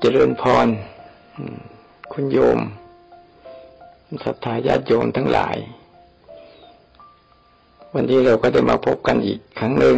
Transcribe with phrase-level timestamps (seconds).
[0.00, 0.66] เจริญพร
[2.12, 2.58] คุณโยม
[4.24, 5.56] ศรัทธาญาติโยมทั้งหลาย
[7.94, 9.96] วันนี้เราก็ได้มาพบกันอีกครั้งหนึ่ง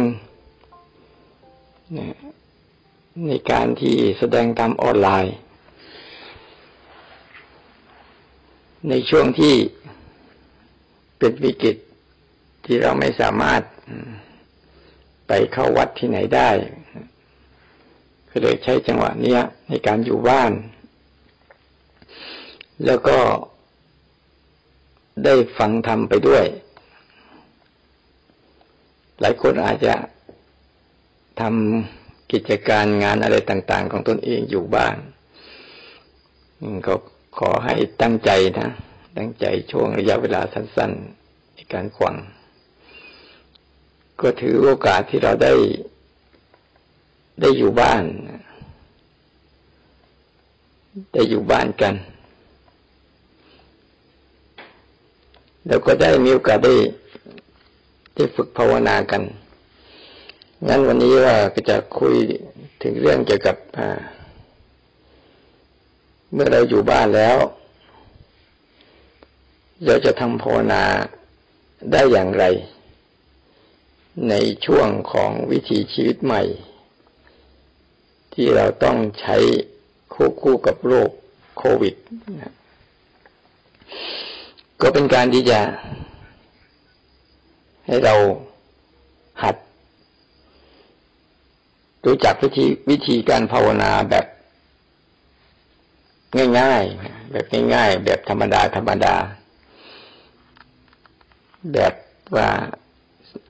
[3.27, 5.35] ในการที่แสดงธรรมออนไลน์
[8.89, 9.55] ในช่วงที่
[11.19, 11.77] เป็นวิกฤต
[12.65, 13.61] ที่เราไม่สามารถ
[15.27, 16.49] ไปเข้าวัดที่ไหนได้
[18.37, 19.37] ก็เลยใช้จังหวะนี้
[19.69, 20.51] ในการอยู่บ้าน
[22.85, 23.17] แล้วก็
[25.25, 26.45] ได้ฟังธรรมไปด้วย
[29.21, 29.95] หลายคนอาจจะ
[31.39, 34.97] ทำกิจการงานอะไรต่าง ๆ ของตนเองอยู่บ้าน
[36.87, 36.93] ก็
[37.39, 38.69] ขอให้ตั้งใจนะ
[39.17, 40.91] ตั้งใจช่วงระยะเวลาสั้น
[41.25, 42.15] ๆ ในการขวัง
[44.21, 45.53] ก็ถือโอกาสที่เราได้
[47.41, 48.03] ได้อยู่บ้าน
[51.13, 51.95] ได้อยู่บ้านกัน
[55.67, 56.75] แล้วก็ได้มีโอกาสได้
[58.15, 59.23] ได้ฝึกภาวนากัน
[60.67, 62.15] งั้นวันนี้ว่าก็จะคุย
[62.81, 63.57] ถึงเรื่องเกี่ยวกับ
[66.33, 67.37] เมื่อเราอยู่บ้านแล้ว
[69.85, 70.83] เราจะทำภาวนา
[71.91, 72.43] ได้อย่างไร
[74.29, 74.33] ใน
[74.65, 76.43] ช่วงของวิถีชีวิตใหม่
[78.35, 79.37] ที่เราต้องใช้
[80.13, 81.09] คู่คู่กับโรค
[81.57, 81.95] โควิด
[82.41, 82.53] นะ
[84.81, 85.59] ก็เป็นการที่จะ
[87.87, 88.15] ให้เรา
[89.43, 89.55] หัด
[92.05, 94.25] รู้จักวิธีวิธีการภาวนาแบบ
[96.59, 99.15] ง่ายๆ แบบง่าย ๆ แบบธรรมดาธรรมดา
[101.73, 101.93] แบบ
[102.35, 102.49] ว่า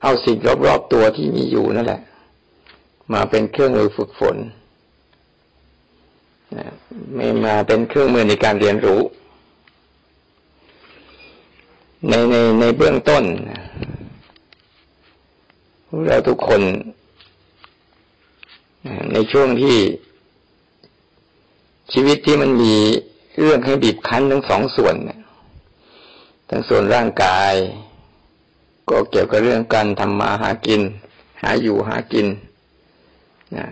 [0.02, 2.02] เอาสิ่งรอบๆตัวที่มีอยู่นั่นแหละ
[3.12, 4.36] มาเป็นเครื่องมือฝึกฝน
[7.14, 9.00] ไม่มาเป็นเครื่องมือในการเรียนรู้
[12.08, 13.24] ในในในเบื้องต้น
[16.06, 16.62] เราทุกคน
[19.12, 19.76] ในช่วงที่
[21.92, 22.74] ชีวิตที่มันมี
[23.40, 24.94] เรื่องให้บีบคั้นทั้งสองส่วน
[26.50, 27.52] ทั้งส่วนร่างกาย
[28.90, 30.80] ก็เกี่ยวกับเรื่องการทำมาหากิน
[31.42, 32.26] หาอยู่หากิน
[33.56, 33.66] นะ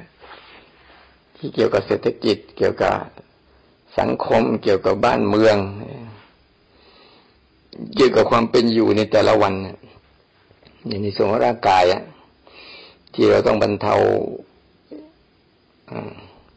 [1.47, 2.97] ที่เกี่ยวกับเศรษฐกิจ เกี่ยวกับ
[3.99, 5.57] สังคม เกี่ยวกับบ้านเมือง
[7.97, 9.55] เกี่ยวกับความเป็นอยู่ในแต่ละวัน
[10.87, 12.03] อย่างในส่วนของร่างกายอะ
[13.15, 13.95] ที่เราต้องบรรเทา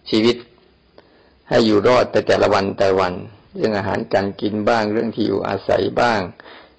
[0.09, 0.35] ชีวิต
[1.49, 3.13] ให้อยู่รอดแต่แต่ละวันแต่วัน
[3.55, 6.19] เรื่องอาหารการกินบ้าง เรื่องที่อยู่อาศัยบ้าง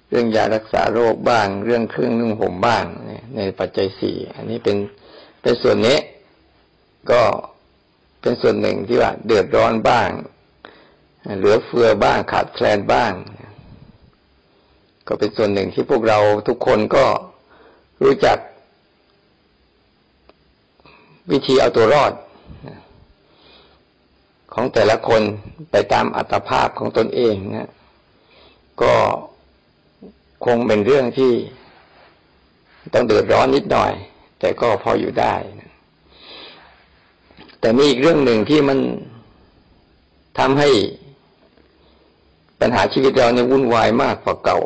[0.09, 2.83] เรื่องยารักษาโรคบ้าง เรื่องเครื่องนุ่งห่มบ้าง
[3.35, 4.77] ในปัจจัยสี่อันนี้เป็น
[5.41, 5.97] เป็นส่วนนี้
[7.11, 7.21] ก็
[8.21, 10.09] เป็นส่วนหนึ่งที่ว่า เดือดร้อนบ้าง
[11.37, 13.11] เหลือเฟือบ้างขาดแคลนบ้าง
[15.07, 17.05] ก็เป็นส่วนหนึ่งที่พวกเราทุกคนก็
[18.03, 18.37] รู้จัก
[21.31, 22.13] วิธีเอาตัวรอด
[24.53, 25.21] ของแต่ละคน
[25.71, 27.69] ไปตามอัตภาพของตนเองนะ
[28.81, 28.93] ก็
[30.45, 31.33] คงเป็นเรื่องที่
[32.93, 33.91] ต้องเดือดร้อนนิดหน่อย
[34.39, 35.68] แต่ก็พออยู่ได้นะ
[37.59, 38.79] แต่มีอีกเรื่องหนึ่งที่มัน
[40.39, 40.69] ทำให้
[42.59, 44.59] ปัญหาชีวิตเราเนี่ยวุ่นวายมากกว่าเก่า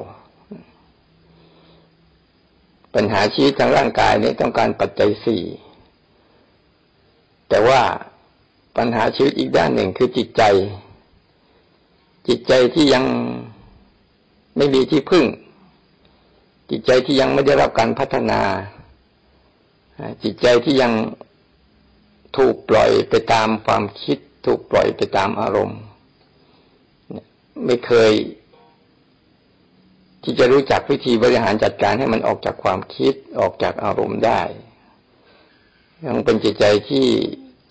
[2.95, 5.43] ปัญหาชีวิตทางร่างกายเนี่ยต้องการปัจจัยสี่
[7.49, 7.81] แต่ว่า
[8.77, 10.43] ปัญหาชีวิตอีกด้านหนึ่งคือจิตใจ
[12.27, 13.05] จิตใจที่ยัง
[14.57, 15.25] ไม่มีที่พึ่ง
[16.69, 18.41] จิตใจที่ยังไม่ได้รับการพัฒนา
[20.23, 20.91] จิตใจที่ยัง
[22.37, 25.79] ถูกปล่อยไปตามความคิด ถูกปล่อยไปตามอารมณ์
[27.65, 28.11] ไม่เคย
[30.23, 34.41] ที่จะรู้จักวิธีบริหารจัดการให้มันออกจากความคิดออกจากอารมณ์ได้
[36.05, 37.05] ยังเป็นจิตใจที่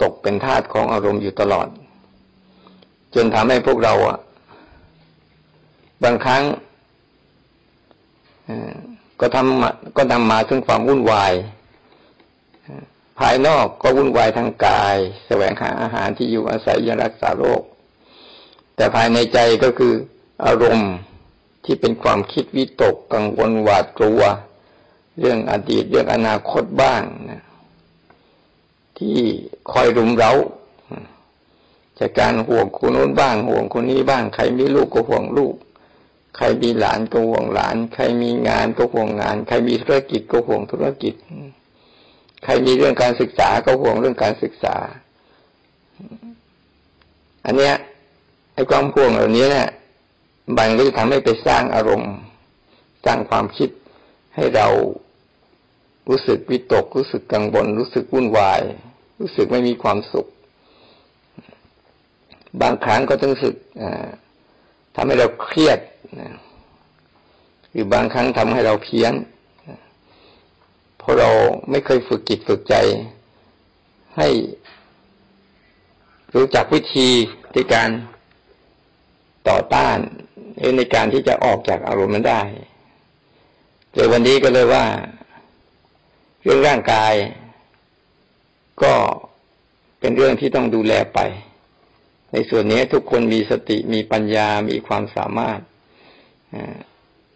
[0.03, 1.69] ตกเป็นทาสของอารมณ์อยู่ตลอด
[3.15, 4.19] จนทำให้พวกเราอะ
[6.05, 6.43] บางครั้ง
[9.20, 11.32] ก็ทำก็นำมาซึ่งความวุ่นวาย
[13.22, 14.96] ภายนอกก็วุ่นวายทางกาย
[15.26, 17.62] แสวงหาอาหารที่อยู่อาศัยยารักษาโรค
[18.76, 19.94] แต่ภายในใจก็คือ
[20.46, 20.92] อารมณ์
[21.64, 24.22] ที่เป็นความคิดวิตกกังวลหวาดกลัว
[25.19, 27.42] เรื่องอดีตเรื่องอนาคตบ้างนะ
[28.98, 29.19] ที่
[29.72, 30.32] คอยรุมเร้า
[31.98, 35.54] จากการห่วงคนโน้นบ้างห่วงคนนี้บ้าง ใครมีลูกก็ห่วงลูก
[36.36, 41.14] ใครมีหลานก็ห่วงหลาน ใครมีงานก็ห่วงงาน ใครมีธุรกิจก็ห่วงธุรกิจ
[42.44, 44.77] ใครมีเรื่องการศึกษาก็ห่วงเรื่องการศึกษา
[47.44, 47.75] อันเนี้ย
[48.55, 49.69] ไอ้ความพ่วงเหล่านี้เนี่ย
[50.56, 52.12] บางก็จะทำให้ไปสร้างอารมณ์
[53.05, 53.71] สร้างความคิด
[54.37, 54.67] ให้เรา
[56.09, 58.61] รู้สึกวิตก รู้สึกกังวลรู้สึกวุ่นวาย
[59.21, 60.27] รู้สึกไม่มีความสุข
[62.62, 63.55] บางครั้งก็ต้องรู้สึก
[64.94, 65.79] ทำให้เราเครียด
[67.71, 69.15] หรือบางครั้งทำให้เราเพี้ยน
[71.02, 71.31] เพราะเรา
[71.70, 72.75] ไม่เคยฝึกจิตฝึกใจ
[74.16, 74.28] ให้
[76.34, 77.08] รู้จักวิธี
[77.54, 77.88] ในการ
[79.49, 79.99] ต่อต้าน
[80.78, 82.43] ในการที่จะออกจากอารมณ์นั้นได้
[83.93, 84.84] แต่วันนี้ก็เลยว่า
[86.43, 87.14] เรื่องร่างกาย
[88.82, 88.94] ก็
[90.00, 91.19] เป็นเรื่องที่ต้องดูแลไป
[92.32, 95.60] ในส่วนนี้ทุกคนมีสติมีปัญญามีความสามารถ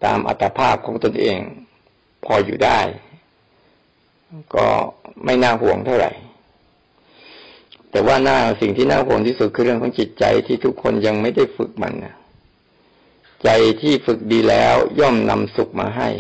[0.05, 1.41] ตามอัตภาพของตนเอง
[2.25, 2.81] พออยู่ได้
[4.55, 4.67] ก็
[5.25, 6.13] ไม่น่าห่วงเท่าไหร่
[7.91, 12.15] แต่ว่าหน้าสิ่งที่น่าห่วงที่สุดคือเรื่องของจิตใจที่ทุกคนยังไม่ได้ฝึกมันนะ
[13.45, 13.51] ใจ
[13.81, 16.11] ที่ฝึกดีแล้วย่อมนำสุขมาให้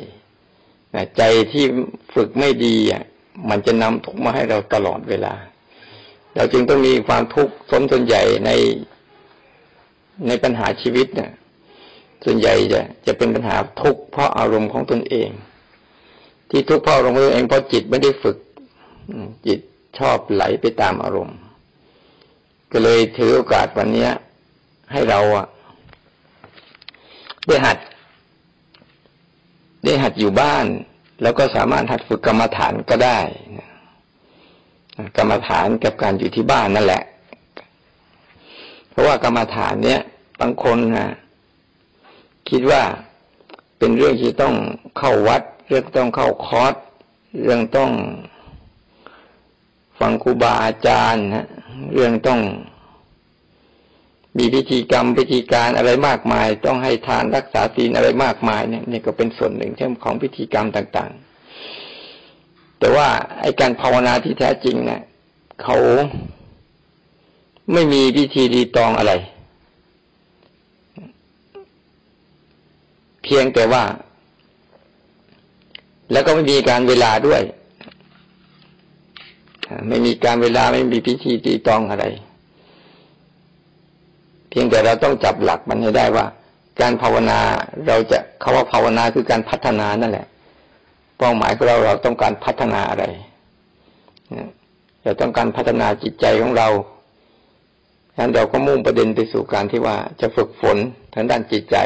[1.18, 1.22] ใจ
[1.52, 1.64] ที่
[2.14, 3.04] ฝึกไม่ดีอะ
[3.50, 5.34] มันจะนำทุกข์มาให้เราตลอดเวลา
[6.34, 8.50] เราจึงต้องมีความทุกข์สมส่วนใหญ่ใน
[10.26, 11.32] ในปัญหาชีวิตเนี่ย
[12.24, 15.28] ส่วนใหญ่จะจะเป็นปัญหาทุกข์เพราะอารมณ์ของตนเอง
[16.50, 18.36] ที่ทุกข์เพราะอารมณ์ขอเองเพราะจิตไม่ได้ฝึก
[19.46, 19.58] จิต
[19.98, 21.36] ชอบไหลไปตามอารมณ์
[22.72, 24.08] ก็เลยถือโอกาสวันนี้
[24.92, 25.46] ให้เราอะ
[27.46, 27.78] ได้หัด
[29.84, 30.64] ได้หัดอยู่บ้าน
[31.22, 33.18] แล้วก็สามารถหัดฝึกกรรมฐานก็ได้
[35.16, 37.02] กรรมฐานกับการอยู่ที่บ้านนั่นแหละ
[38.90, 40.00] เพราะว่ากรรมฐานเนี้ย
[40.40, 41.08] บางคนนะ
[42.50, 42.82] คิดว่า
[43.78, 44.54] เป็นเรื่องที่ต้อง
[44.98, 46.74] เข้าวัด เรื่องต้องเข้าคอร์ส
[47.42, 47.90] เรื่องต้อง
[50.00, 51.46] ฟังครูบาอาจารย์นะ
[51.94, 52.40] เรื่องต้อง
[54.38, 61.12] มีพิธีกรรมพิธีการอะไรมากมาย ต้องให้ทานรักษาศีลอะไรมากมายเนี่ยนี่ก็เป็นส่วนหนึ่งเช่นของพิธีกรรมต่าง
[61.96, 63.08] ๆ แต่ว่า
[63.40, 65.02] ไอ้การภาวนาที่แท้จริงเนี่ย
[65.62, 65.76] เขา
[67.72, 69.12] ไม่มีพิธีรีตองอะไร
[73.22, 73.84] เพียงแต่ว่า
[76.12, 77.42] แล้วก็ไม่มีการเวลาด้วย
[79.88, 82.04] ไม่มีการเวลาไม่มีพิธีรีตองอะไร
[84.48, 86.26] เพียงแต่เราต้องจับหลักมันให้ได้ว่า
[86.80, 87.38] การภาวนา
[87.86, 90.26] เราจะคาว่าภาวนาคือการพัฒนานั่นแหละ
[91.18, 93.04] เป้าหมายของเราเราต้องการพัฒนาอะไร
[95.02, 96.68] เราต้องการพัฒนาจิตใจของเรา
[98.12, 100.76] ฉะนั้นเราก็มุ่งประเด็นไปสู่การที่ว่าจะฝึกฝน
[101.14, 101.76] ทางด้านจิตใจ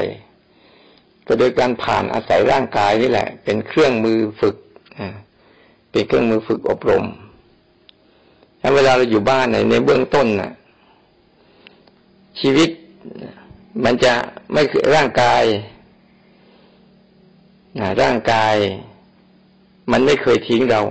[1.33, 4.57] ก็โดยการผ่านอาศัยร่างกายนี่แหละ เป็นเครื่องมือฝึก
[5.91, 7.05] เป็นเครื่องมือฝึกอบรม
[8.61, 10.53] ถ้าเวลาเราอยู่บ้านในในเบื้องต้นน่ะ
[12.41, 12.71] ชีวิต
[13.85, 14.13] มันจะ
[14.53, 15.43] ไม่คือร่างกาย
[18.03, 18.55] ร่างกาย
[19.93, 20.83] มันไม่เคยทิ้งเรา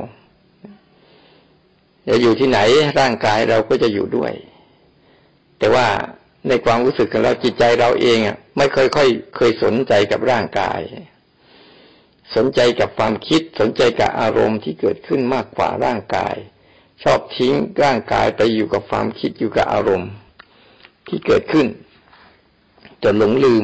[2.07, 2.59] จะอยู่ที่ไหน
[2.99, 4.33] ร่างกายเราก็จะอยู่ด้วย
[5.59, 5.87] แต่ว่า
[6.47, 10.79] ในความรู้สึกของเราจิตใจเราเองอะ ไม่เคยค่อยเคยสนใจกับร่างกาย
[12.35, 16.35] สนใจกับความคิดสนใจกับอารมณ์ที่เกิดขึ้นมากกว่าร่างกาย
[17.03, 17.53] ชอบทิ้ง
[17.83, 20.11] ร่างกายไปอยู่กับความคิดอยู่กับอารมณ์
[21.07, 21.67] ที่เกิดขึ้น
[23.03, 23.63] จนหลงลืม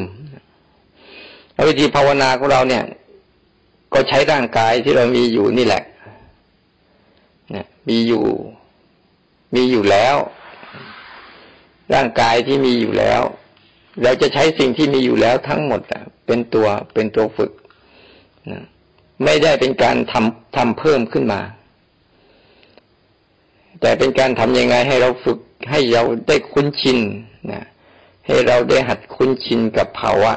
[1.68, 2.84] วิธีภาวนาของเราเนี่ย
[3.92, 5.82] ก็ใช้ร่างกายที่เรามีอยู่นี่แหละ
[7.50, 8.24] เนี่ยมีอยู่
[9.54, 10.16] มีอยู่แล้ว
[11.94, 13.22] ร่างกายที่มีอยู่แล้ว
[14.02, 15.80] เราจะใช้สิ่งที่มีอยู่แล้วทั้งหมด
[16.26, 17.52] เป็นตัวเป็นตัวฝึก
[18.52, 18.62] นะ
[19.24, 21.40] ไม่ได้เป็นการทำทำเพิ่มขึ้นมา
[23.80, 25.38] แต่เป็นการทำยังไงให้เราฝึก
[25.70, 26.98] ให้เราได้คุ้นชิน
[27.52, 27.64] นะ
[28.26, 30.32] ให้เราได้หัดคุ้นชินกับภาวะ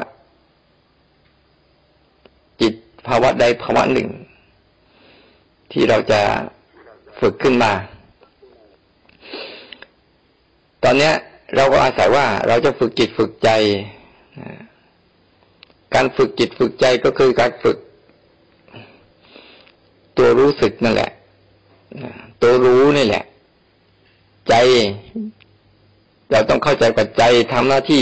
[2.62, 2.74] จิต
[3.08, 4.10] ภาวะใดภาวะหนึ่ง
[5.72, 6.22] ที่เราจะ
[7.20, 7.72] ฝึกขึ้นมา
[10.84, 11.12] ตอนนี้
[11.56, 13.50] เราก็อาศัยว่าเราจะฝึกจิตฝึกใจ
[15.96, 17.78] การฝึกจิตฝึกใจก็คือการฝึก
[20.18, 21.12] ตัวรู้สึกนั่นแหละ
[22.42, 23.24] ตัวรู้นี่แหละ
[24.50, 24.54] ใจ
[26.32, 28.02] เราต้องเข้าใจปัจจัยทำหน้าที่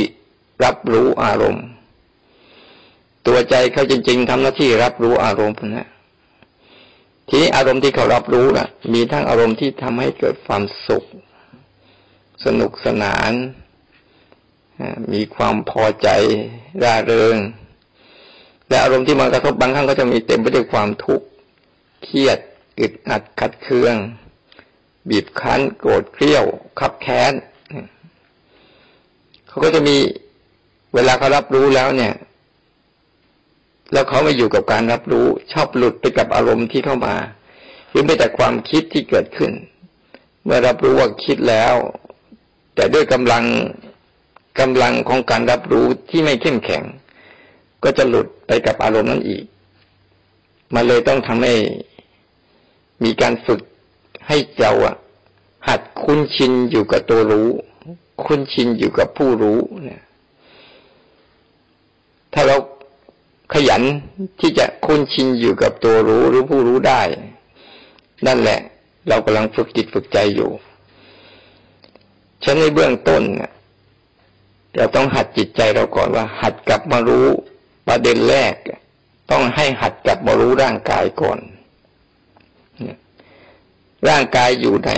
[0.64, 1.66] รับรู้อารมณ์
[3.28, 5.88] ตัวใจเขาจริง ๆทำหน้าที่รับรู้อารมณ์นะ
[7.28, 11.04] ทีนี้อารมณ์ที่เขารับรู้นะ่ะ มีทั้งอารมณ์ที่ทำให้เกิดความสุข
[12.46, 13.32] สนุกสนาน
[15.14, 16.08] มีความพอใจ
[16.84, 17.38] ร่าเริง
[18.70, 21.28] และอารมณ์ที่มากระทบบางครั้งก็จะมีเต็มไปด้วยความทุกข์
[22.04, 22.40] เครียด
[22.80, 23.96] อึดอัดขัดเคือง
[25.10, 26.44] บีบคั้น โกรธเกรี้ยว
[26.80, 27.34] ขับแค้น
[29.48, 29.98] เขาก็จะมี
[30.94, 32.14] เวลาเขารับรู้แล้วเนี่ย
[33.94, 37.16] แล้วเขาไม่อยู่กับการรับรู้ ชอบหลุดไปกับอารมณ์ที่เข้ามา
[37.90, 39.52] หรือไปแต่ความคิดที่เกิดขึ้น
[40.44, 41.76] เมื่อรับรู้ว่าคิดแล้ว
[42.78, 43.46] แต่ด้วยกำลัง
[44.60, 46.84] กำลังของการรับรู้ที่ไม่เข้มแข็ง
[47.84, 49.44] ก็จะหลุดไปกับอารมณ์นั้นอีก
[50.74, 51.54] มันเลยต้องทำให้
[53.04, 53.62] มีการฝึก
[54.28, 54.96] ให้เจ้าอะ
[55.68, 57.50] หัดคุ้นชินอยู่กับตัวรู้
[58.24, 60.02] คุ้นชินอยู่กับผู้รู้เนี่ย
[62.34, 62.56] ถ้าเรา
[63.54, 63.82] ขยัน
[64.40, 67.02] ที่จะคุ้นชินอยู่กับตัวรู้หรือผู้รู้ได้
[68.28, 68.60] นั่นแหละ
[69.08, 70.50] เรากำลังฝึกจิตฝึกใจอยู่
[72.44, 73.52] ฉันในเบื้องต้นเนี่ย
[74.76, 77.28] เราต้องหัดจิตใจเราก่อนว่า หัดกลับมารู้
[77.88, 78.54] ประเด็นแรก
[79.32, 81.40] ต้องให้หัดกลับมารู้ร่างกายก่อน
[84.10, 84.92] ร่างกายอยู่ไหน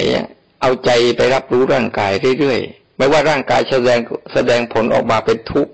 [0.61, 3.99] เอาใจไปรับรู้ร่างกายเรื่อยๆไม่ว่าร่างกายแสดง
[4.33, 5.73] แสดงผลออกมาเป็นทุกข์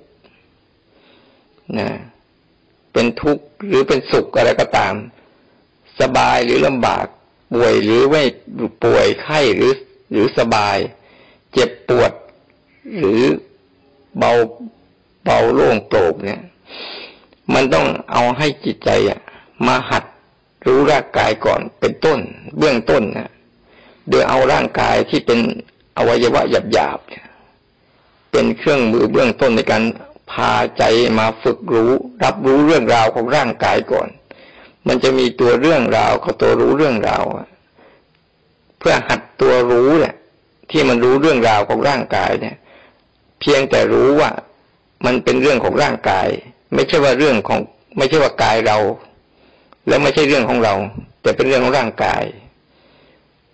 [1.79, 1.89] นะ
[2.93, 4.93] เป็นทุกข์หรือเป็นสุขอะไรก็ตาม
[6.01, 7.05] สบายหรือลำบาก
[7.53, 8.23] ป่วยหรือไม่
[8.83, 9.73] ป่วยไข้หรือ
[10.11, 10.77] หรือสบาย
[11.55, 12.11] เจ็บปวด
[12.97, 13.21] หรือ
[14.17, 14.31] เบา
[15.25, 16.41] เบาโล่งโปร่งเนี่ย
[17.53, 19.19] มันต้องเอาให้จิตใจอะ
[19.67, 20.03] มาหัด
[20.65, 22.19] รู้ร่างกายก่อนเป็นต้น
[22.57, 23.31] เบื้องต้นนะ
[24.09, 25.39] โดยเอาร่างกายที่เป็น
[25.97, 26.41] อวัยวะ
[26.73, 29.83] หยาบๆเป็นเครื่องมือเบื้องต้นในการ
[30.31, 30.83] พาใจ
[31.19, 31.91] มาฝึกรู้
[32.23, 34.07] รับรู้เรื่องราวของร่างกายก่อน
[34.87, 37.23] มันจะมีตัวเรื่องราวกับตัวรู้เรื่องราว
[38.79, 40.15] เพื่อหัดตัวรู้เนี่ย
[40.71, 42.55] ที่มันรู้เรื่องราวของร่างกายเนี่ย
[43.39, 44.31] เพียงแต่รู้ว่า
[45.05, 46.27] มันเป็นเรื่องของร่างกาย
[46.75, 47.59] ไม่ใช่ว่าเรื่องของ
[47.97, 48.77] ไม่ใช่ว่ากายเรา
[49.87, 50.73] แล้วไม่ใช่เรื่องของเรา
[51.21, 52.23] แต่เป็นเรื่องของร่างกาย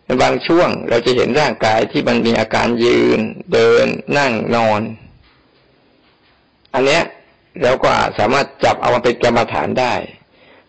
[0.05, 3.19] ในบางช่วงเราจะเห็นร่างกายที่มันมีอาการยืน
[3.53, 3.85] เดิน
[4.17, 4.81] นั่งนอน
[6.73, 7.03] อันเนี้ย
[7.63, 7.89] เราก็
[8.19, 9.93] สามารถจับเอามาเป็นกรรมฐานได้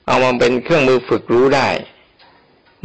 [0.07, 1.69] เอามาเป็นเครื่องมือฝึกรู้ได้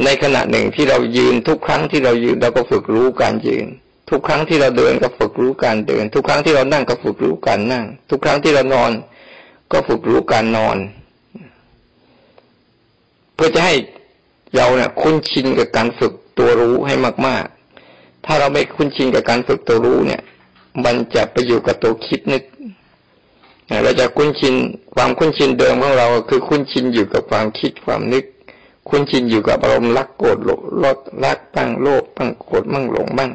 [0.04, 3.66] ในขณะหนึ่งที่เรายืนทุกครั้งที่เรายืนเราก็ฝึกรู้การยืน
[4.10, 8.92] ทุกครั้งที่เราเดินก็ฝึกรู้การเดิน ทุกครั้งที่เรานั่งก็ฝึกรู้การนั่ง ทุกครั้งที่เรานอน
[9.72, 10.76] ก็ฝึกรู้การนอน
[13.34, 13.74] เพื่อจะให้
[14.56, 16.94] เราเนี่ยคุ้นชินกับการฝึกตัวรู้ให้
[17.26, 17.44] มาก
[17.86, 20.22] ๆ ถ้าเราไม่คุ้นชินกับการฝึกตัวรู้เนี่ย
[20.84, 22.42] มันจะไปอยู่กับตัวคิดนึก
[23.84, 24.54] เราจะคุ้นชิน
[24.94, 28.24] ความคุ้นชินเดิมของเราคือคุ้นชินอยู่กับความคิดความนึก
[28.88, 30.50] คุ้นชินอยู่กับอารมณ์รักโกรธหล
[30.84, 33.32] ลดรักบ้างโลภบ้างโกรธบ้างหลงบ้าง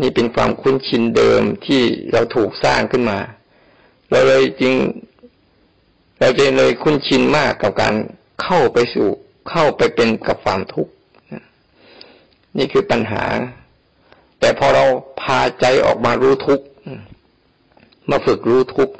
[0.00, 3.18] นี่เป็นความคุ้นชินเดิมที่เราถูกสร้างขึ้นมา
[4.10, 4.74] เราเลยจริง
[6.20, 7.94] เราจะเลยคุ้นชินมากกับการ
[8.42, 9.08] เข้าไปสู่
[9.48, 10.92] เข้าไปเป็นกับความทุกข์
[12.58, 13.24] นี่คือปัญหา
[14.40, 14.84] แต่พอเรา
[15.22, 16.64] พาใจออกมารู้ทุกข์
[18.10, 18.94] มาฝึกรู้ทุกข์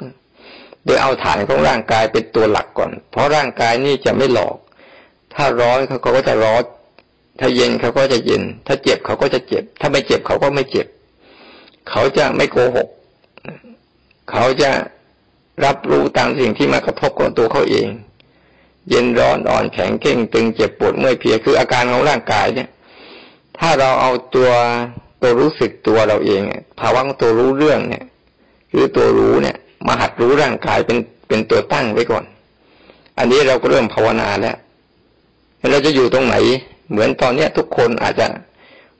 [0.85, 4.55] โดยเอาฐานของร่างกายเป็นตัวหลักก่อน เพราะร่างกายนี่จะไม่หลอก
[5.33, 6.63] ถ้าร้อนเขาก็จะร้อน
[7.39, 10.87] ถ้าเย็นเขาก็จะเย็น ถ้าเจ็บเขาก็จะเจ็บ ถ้าไม่เจ็บเขาก็ไม่เจ็บ
[11.89, 12.87] เขาจะไม่โกหก
[14.31, 14.69] เขาจะ
[15.65, 17.87] รับรู้ตามสิ่งที่มากระทบกับตัวเขาเอง
[18.89, 22.69] เย็นร้อนอ่อนแข็งเก่งตึงเจ็บปวดเมื่อยเพลียคืออาการของร่างกายเนี่ย
[23.57, 24.49] ถ้าเราเอาตัว
[25.21, 26.41] ตัวรู้สึกตัวเราเอง
[26.79, 28.05] ภาวะของตัวรู้เรื่องเนี่ย
[28.71, 29.55] หรือตัวรู้เนี่ย
[29.87, 32.23] มาหัดรู้ร่างกายเป็นเป็นตัวตั้งไว้ก่อน
[33.17, 34.57] อันนี้เราก็เริ่มภาวนาแล้ว
[35.71, 36.35] เราจะอยู่ตรงไหน
[36.91, 38.27] เหมือนตอนเนี้ยทุกคนอาจจะ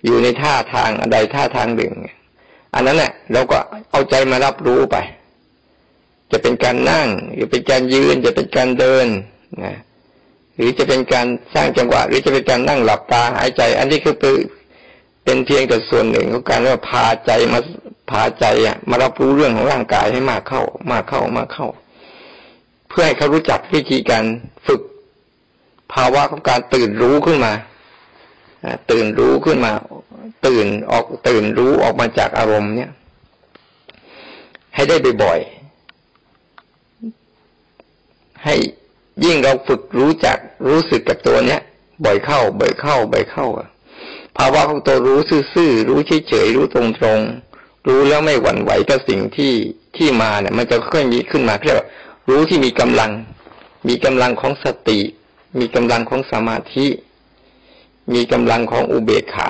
[0.06, 1.94] อยู่ในท่าทางใดท่าทางหนึ่ง
[2.74, 3.58] อันนั้นเนี่ยเราก็
[3.92, 4.98] เอาใจมารับรู้ไป
[6.32, 9.08] จะเป็นการนั่งหรือเป็นการยืน จะเป็นการเดิน
[9.64, 9.78] นะ
[10.56, 14.16] หรือจะเป็นการสร้างจังหวะ หรือจะเป็นการนั่งหลับตาหายใจ อันนี้คือ
[15.24, 17.60] เป็นเพียงแต่ส่วนหนึ่งของการว่าพาใจมา
[18.12, 21.68] พาใจอะมารับรู้เรื่องของร่างกายให้มากเข้า มากเข้ามากเข้า
[22.90, 24.24] เพื่อให้เขารู้จักวิธีการ
[24.68, 24.82] ฝึก
[25.94, 27.54] ภาวะของการตื่นรู้ขึ้นมา
[28.92, 29.72] ตื่นรู้ขึ้นมา
[30.46, 32.92] ตื่นออกตื่นรู้ออกมาจากอารมณ์เนี่ย
[34.76, 35.60] ให้ได้บ่อยๆ
[38.44, 38.56] ให้
[39.24, 41.62] ยิ่งเราฝึกรู้จักรู้สึกกับตัวเนี้ย
[42.06, 43.48] บ่อยเข้า บ่อยเข้า บ่อยเข้า
[44.38, 45.20] ภาวะของตัวรู้
[45.54, 46.82] ซื่อๆรู้เฉยๆรู้ตร
[47.18, 49.54] งๆรู้แล้วไม่หวั่นไหวกับสิ่งที่
[49.96, 51.88] ที่มาเนี่ย มันจะค่อยมีขึ้นมาเรียกว่า
[52.30, 53.12] รู้ที่มีกำลัง
[53.88, 55.00] มีกำลังของสติ
[55.58, 56.88] มีกำลังของสมาธิ
[58.14, 59.50] มีกำลังของอุเบกขา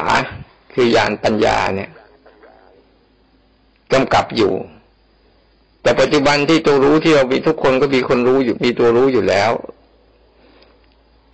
[0.74, 1.90] คือญาณปัญญาเนี่ย
[3.94, 4.54] กำกับอยู่
[5.82, 9.52] แต่ปัจจุบันที่ตัวรู้ที่เรามีทุกคนก็มีคนรู้อยู่มีตัวรู้อยู่แล้ว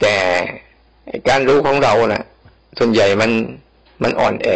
[0.02, 0.16] แต่
[1.28, 2.24] การรู้ของเรานะ่ะ
[2.78, 3.32] ส่วนใหญ่มัน
[4.04, 4.48] มันอ่อนแอ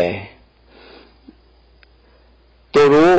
[2.73, 3.11] ตัวรู้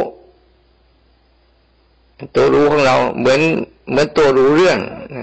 [2.35, 3.41] ตัวรู้ของเราเหมือน
[3.91, 4.79] เหมือนตัวรู้เรื่อง
[5.13, 5.15] เ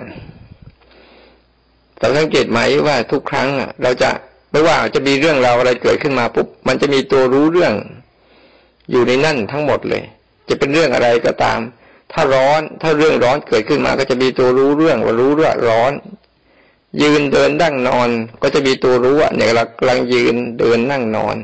[2.01, 3.49] สังเกตไหมว่าทุกครั้ง
[3.83, 4.09] เราจะ
[4.51, 7.73] ไม่ว่าจะมีเรื่องราวอะไรเกิดขึ้นมาปุ๊บมันจะมีตัวรู้เรื่อง
[8.91, 10.03] อยู่ในนั่นทั้งหมดเลย
[10.49, 11.59] จะเป็นเรื่องอะไรก็ตาม
[12.11, 15.93] ถ้าร้อนถ้าเรื่องร้อนเกิดขึ้นมาก็จะมีตัวรู้เรื่องว่ารู้ว่าร้อน
[17.01, 18.09] ยืนเดินนั่งนอน
[18.41, 21.35] ก็จะมีตัวรู้ว่าเนี่ยเรากำลังยืนเดินนั่งนอน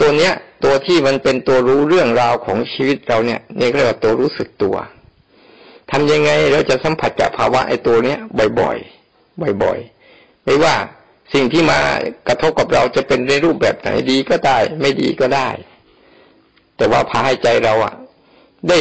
[0.00, 0.32] ตัวเนี้ย
[0.64, 4.76] ตัวที่มันเป็นตัวรู้เรื่องราวของชีวิตเราเนี่ยนี่เรียกว่าตัวรู้สึกตัว
[5.90, 8.18] ทำยังไงเราจะสัมผัสกับภาวะไอ้ตัวเนี้ย
[8.60, 8.93] บ่อยๆ
[9.62, 10.74] บ่อยๆ ไม่ว่า
[11.34, 11.80] สิ่งที่มา
[12.28, 15.48] กระทบกับเราจะเป็นในรูปแบบไหนดีก็ได้ ไม่ดีก็ได้
[16.76, 17.94] แต่ว่าพาให้ใจเราอะ
[18.68, 18.78] ได้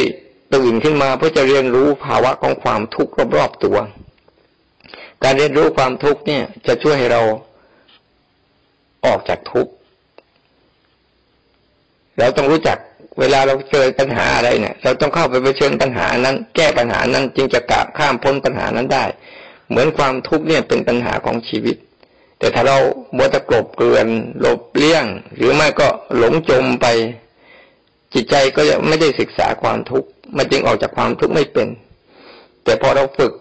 [0.56, 3.78] ตื่นขึ้นมาเพื่อจะเรียนรู้ภาวะของความทุกข์รอบๆตัว
[5.24, 7.22] การเรียนรู้ความทุกข์เนี่ย จะช่วยให้เรา
[9.06, 9.72] ออกจากทุกข์
[12.20, 12.78] เราต้องรู้จัก
[13.20, 19.06] เวลาเราเจอปัญหาอะไรเนี่ย เราต้องเข้าไปเผชิญปัญหานั้น แก้ปัญหานั้นจึงจะกลับข้ามพ้นปัญหานั้นได้
[19.70, 21.76] เหมือนความทุกข์เนี่ยเป็นปัญหาของชีวิต
[22.40, 22.78] แต่ถ้าเรา
[23.18, 24.08] บัวตะกบเกลื่อน
[24.40, 25.06] หลบเลี่ยง
[25.36, 26.88] หรือไม่ก็หลงจมไป
[28.14, 31.68] จิตใจก็จะไม่ได้ศึกษาความทุกข์มันจึงออกจากความทุกข์ไม่เป็น
[32.64, 33.34] แต่พอเราฝึก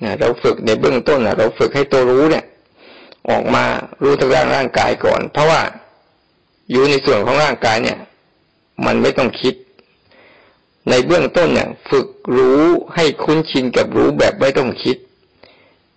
[0.00, 2.44] เนี่ยเราฝึกในเบื้องต้นนะเราฝึกให้ตัวรู้เนี่ย
[3.30, 3.64] ออกมา
[4.02, 5.60] รู้ทางร่างร่างกายก่อน เพราะว่า
[6.70, 7.98] อยู่ในส่วนของร่างกายเนี่ย
[8.86, 9.54] มันไม่ต้องคิด
[10.90, 12.62] ในเบื้องต้นเนี่ยฝึกรู้
[12.94, 14.96] ให้คุ้นชินกับรู้แบบไม่ต้องคิด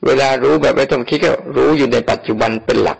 [0.05, 2.99] เวลารู้แบบไม่ต้องคิดก็รู้อยู่ในปัจจุบันเป็นหลัก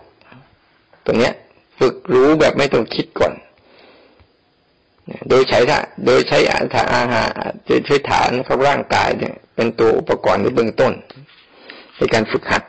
[1.04, 1.34] ตรงเนี้ย
[1.78, 3.32] ฝึกรู้แบบไม่ต้องคิดก่อน
[5.28, 7.28] โดยใช้ท่าโดยใช้อาหารอาหาร
[7.68, 10.92] จะใช้ฐานของร่างกายเนี่ย เป็นตัวอุปกรณ์ในเบื้องต้น
[11.98, 12.62] ในการฝึกหัด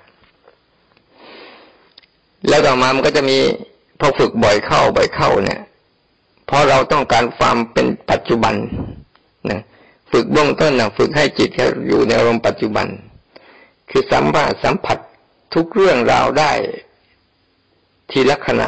[2.47, 3.37] แล้วต่อมามันก็จะมี
[3.99, 5.59] พอฝึกบ่อยเข้าบ่อยเข้าเนี่ย
[6.45, 8.55] เพราะเราต้องการความเป็นปัจจุบัน
[9.51, 9.61] นะ
[10.11, 11.49] ฝึกเบื้องต้นนะฝึกให้จิต
[11.87, 12.87] อยู่ในอารมณ์ปัจจุบัน
[13.89, 14.97] คือสัมผัสสัมผัส
[15.53, 16.51] ทุกเรื่องราวได้
[18.11, 18.67] ทีละขณะ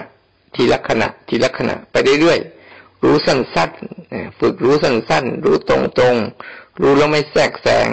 [0.55, 5.77] ทีละขณะ ทีละขณะ ไปเรื่อยๆรู้สั้นๆฝึกรู้สั้นๆรู้ตร
[6.13, 7.89] งๆรู้แล้วไม่แทรกแซง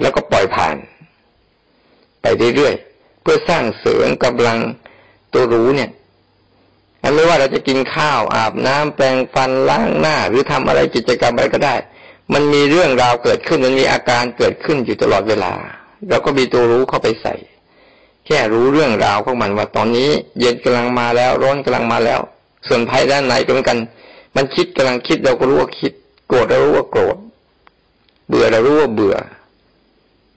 [0.00, 0.76] แล้วก็ปล่อยผ่าน
[2.22, 4.58] ไปเรื่อยๆเพื่อสร้างเสริมกำลัง
[5.32, 5.90] ตัวรู้เนี่ย
[7.02, 11.74] มันไม่ว่าเราจะกินข้าวอาบน้ำแปรงฟันล้างหน้า หรือทำอะไรกิจกรรมอะไรก็ได้
[12.32, 15.52] มันมีเรื่องราวเกิดขึ้นมันมีอาการเกิดขึ้นอยู่ตลอดเวลา
[16.08, 17.34] เราก็มีตัวรู้เข้าไปใส่
[18.26, 22.20] แค่รู้เรื่องราวของมันว่าตอนนี้ เย็นกำลังมาแล้วร้อนกำลังมาแล้ว
[22.68, 23.78] ส่วนภายด้านในก็เหมือนกัน
[24.36, 25.92] มันคิดกำลังคิดเราก็รู้ว่าคิด
[26.28, 27.16] โกรธเรารู้ว่าโกรธ
[28.28, 29.16] เบื่อเรารู้ว่าเบื่อ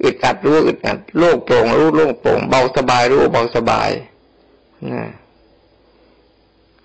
[0.04, 3.90] อึดอัดรู้ว่าอึดอัดโล่งโปร่งรู้โล่งโปร่งเบาสบายรู้ว่าเบาสบาย
[4.92, 5.04] นะ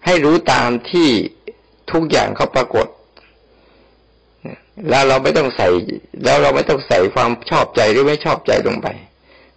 [0.07, 1.09] ให้รู้ตามที่
[1.93, 2.87] ทุกอย่างเขาปรากฏ
[4.89, 5.69] แล้วเราไม่ต้องใส่
[6.25, 8.89] แล้วเราไม่ต้องใส่ความชอบใจหรือไม่ชอบใจลงไป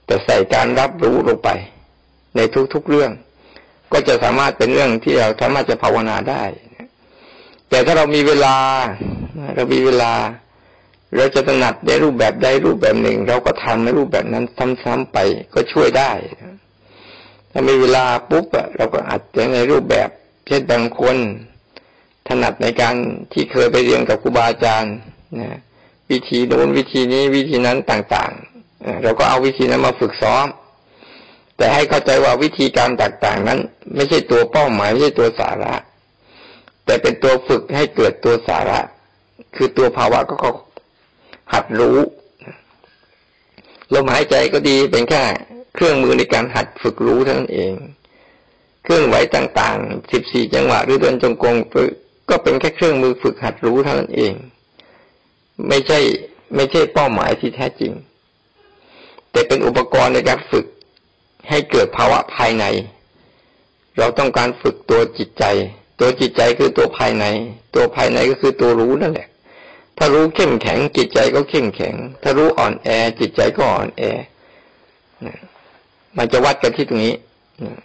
[0.06, 1.50] แต่ใส่การรับรู้ลงไป
[2.36, 2.40] ใน
[2.74, 3.12] ทุกๆเรื่อง
[3.92, 6.44] ก็จะสามารถเป็นเรื่องที่เราสามารถจะภาวนาได้
[7.70, 8.56] แต่ถ้าเรามีเวลา
[9.56, 10.14] เรามีเวลา
[11.16, 14.46] เราจะถนัดในรูปแบบใดรูปแบบหนึ่ง เราก็ทำในรูปแบบนั้น
[14.84, 15.18] ซ้ำๆไป
[15.54, 16.12] ก็ช่วยได้
[17.52, 18.46] ถ้ามีเวลาปุ๊บ
[18.78, 19.22] เราก็อัด
[19.56, 20.10] ในรูปแบบ
[20.50, 21.18] เช่นบางคน
[22.28, 22.96] ถนัดในการ
[23.34, 24.96] ที่เคยไปเรียนกับครูบาอาจารย์
[25.40, 25.60] นะ
[26.12, 30.48] วิธีโน้นวิธีนี้วิธีนั้นต่างๆเราก็เอาวิธีนั้นมาฝึกซ้อม
[31.58, 33.60] แต่ให้เข้าใจว่าวิธีการต่างๆนั้น
[33.96, 35.74] ไม่ใช่ตัวเป้าหมายไม่ใช่ตัวสาระ
[36.86, 38.80] แต่เป็นตัวฝึกให้เกิดตัวสาระ
[39.56, 40.36] คือตัวภาวะก็
[41.52, 41.98] ขัดรู้
[43.94, 45.24] ลมหายใจก็ดีเป็นแค่
[45.76, 47.74] เครื่องมือในการหัดฝึกรู้เท่านั้นเอง
[48.90, 51.56] เครื่องไหวต่างๆสิบสี่จังหวะหรือเดินจงกรม
[52.30, 54.34] ก็เป็นแค่เครื่องมือฝึกหัดรู้เท่านั้นเอง
[55.68, 56.00] ไม่ใช่
[56.56, 57.92] ไม่ใช่เป้าหมายที่แท้จริง
[59.32, 60.66] แต่เป็นอุปกรณ์ในการฝึก
[61.50, 62.66] ให้เกิดภาวะภายใน
[63.98, 65.44] เราต้องการฝึกตัวจิตใจ
[66.00, 67.26] ตัวจิตใจคือตัวภายใน
[67.76, 69.28] ตัวภายในก็คือตัวรู้นั่นแหละ
[69.98, 74.02] ถ้ารู้เข้มแข็งจิตใจก็เข้มแข็ง ถ้ารู้อ่อนแอจิตใจก็อ่อนแอ
[76.18, 77.16] มันจะวัดกันที่ตรงนี้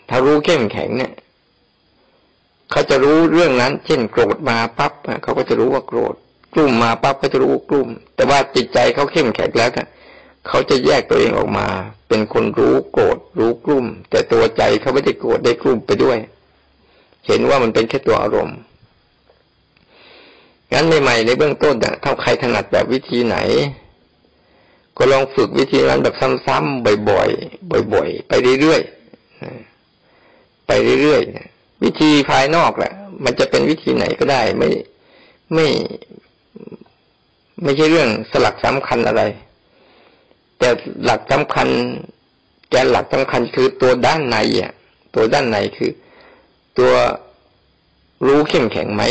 [0.09, 1.13] ถ้ารู้เข้มแข็งเนี่ย
[2.71, 6.15] เขาจะรู้เรื่องนั้น เช่นโกรธมาปั๊บเขาก็จะรู้ว่าโกรธ
[6.55, 9.89] กลุ่มมาปั๊บก็จะรู้กลุ่ม แต่ว่าจิตใจเขาเข้มแข็งแล้วนะ
[10.49, 11.67] เขาจะแยกตัวเองออกมา
[12.09, 16.19] เป็นคนรู้โกรธรู้กลุ่ม แต่ตัวใจเขาไม่ได้โกรธได้กลุ่มไปด้วย
[17.27, 18.57] เห็นว่ามันเป็นแค่ตัวอารมณ์
[20.73, 23.37] งั้นใหม่ๆในเบื้องต้นเนี่ยถ้าใครถนัดแบบวิธีไหน
[24.97, 26.15] ก็ลองฝึกวิธีนั้นแบบ
[26.47, 29.04] ซ้ำๆบ่อยๆบ่อย ๆ ไปเรื่อยๆ
[30.67, 30.71] ไป
[31.03, 32.93] เรื่อยๆวิธีภายนอกแหละ
[33.25, 34.71] มันจะเป็นวิธีไหนก็ได้ ไม่
[35.55, 35.67] ไม่
[37.63, 39.23] ไม่ใช่เรื่องสลักสำคัญอะไร
[40.59, 40.69] แต่
[41.05, 41.69] หลักสำคัญ
[42.71, 44.73] แกนหลักสำคัญคือตัวด้านในอะ
[45.15, 45.91] ตัวด้านในคือ
[46.79, 46.93] ตัว
[48.27, 49.03] รู้เข้มแข็งไหม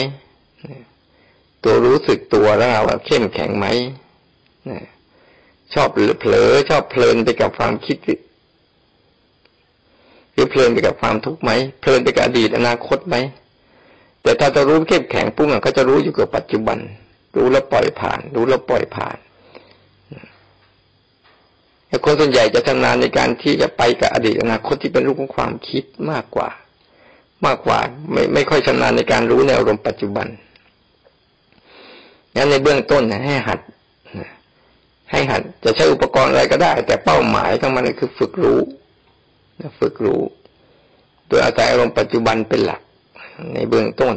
[1.64, 3.68] ตัวรู้สึกตัวแล้วเราเข้มแข็งไหม
[5.74, 7.98] ชอบเผลอชอบเพลินไปกับความคิด
[10.34, 13.16] หรือเพลินไปกับความทุกข์ไหมเพลินไปกับอดีตอนาคตไหม
[14.24, 16.78] แต่ถ้าจะรู้เข้มแข็งปุ๊บมันก็จะรู้อยู่กับปัจจุบัน
[17.36, 19.18] รู้แล้วปล่อยผ่าน รู้แล้วปล่อยผ่าน
[21.88, 26.50] แต่คนส่วนใหญ่จะชำนาญในการที่จะไปกับอดีตอนาคตที่เป็นรูปของความคิดมากกว่า
[27.46, 27.80] มากกว่า
[28.12, 30.28] ไม่ไม่ค่อยชำนาญในการรู้ในอารมณ์ปัจจุบัน
[32.36, 33.60] งั้นในเบื้องต้นนะให้หัด
[35.12, 38.60] ให้หัดจะใช้อุปกรณ์อะไรก็ได้ แต่เป้าหมายของมันคือฝึกรู้
[39.80, 40.22] ฝึกรู้
[41.28, 42.82] โดยอาศัยอารมณ์ปัจจุบันเป็นหลัก
[43.54, 44.16] ในเบื้องต้น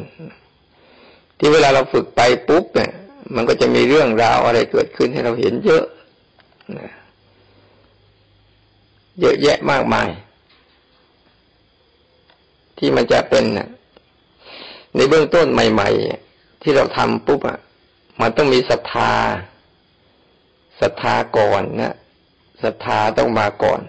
[1.39, 2.93] ที่เวลาเราฝึกไปปุ๊บเนี่ย
[3.35, 5.85] มันก็จะมีเรื่องราวอะไรเกิดขึ้นให้เราเห็นเยอะ
[9.21, 10.09] เยอะแยะมากมาย
[12.79, 13.45] ที่มันจะเป็น
[14.97, 15.91] ในเบื้องต้นใหม่
[16.27, 17.59] ๆ ที่เราทำปุ๊บอะ
[18.21, 19.13] มันต้องมีศรัทธา
[20.81, 21.95] ศรัทธาก่อนนะ
[22.63, 23.81] ศรัทธาต้องมาก่อน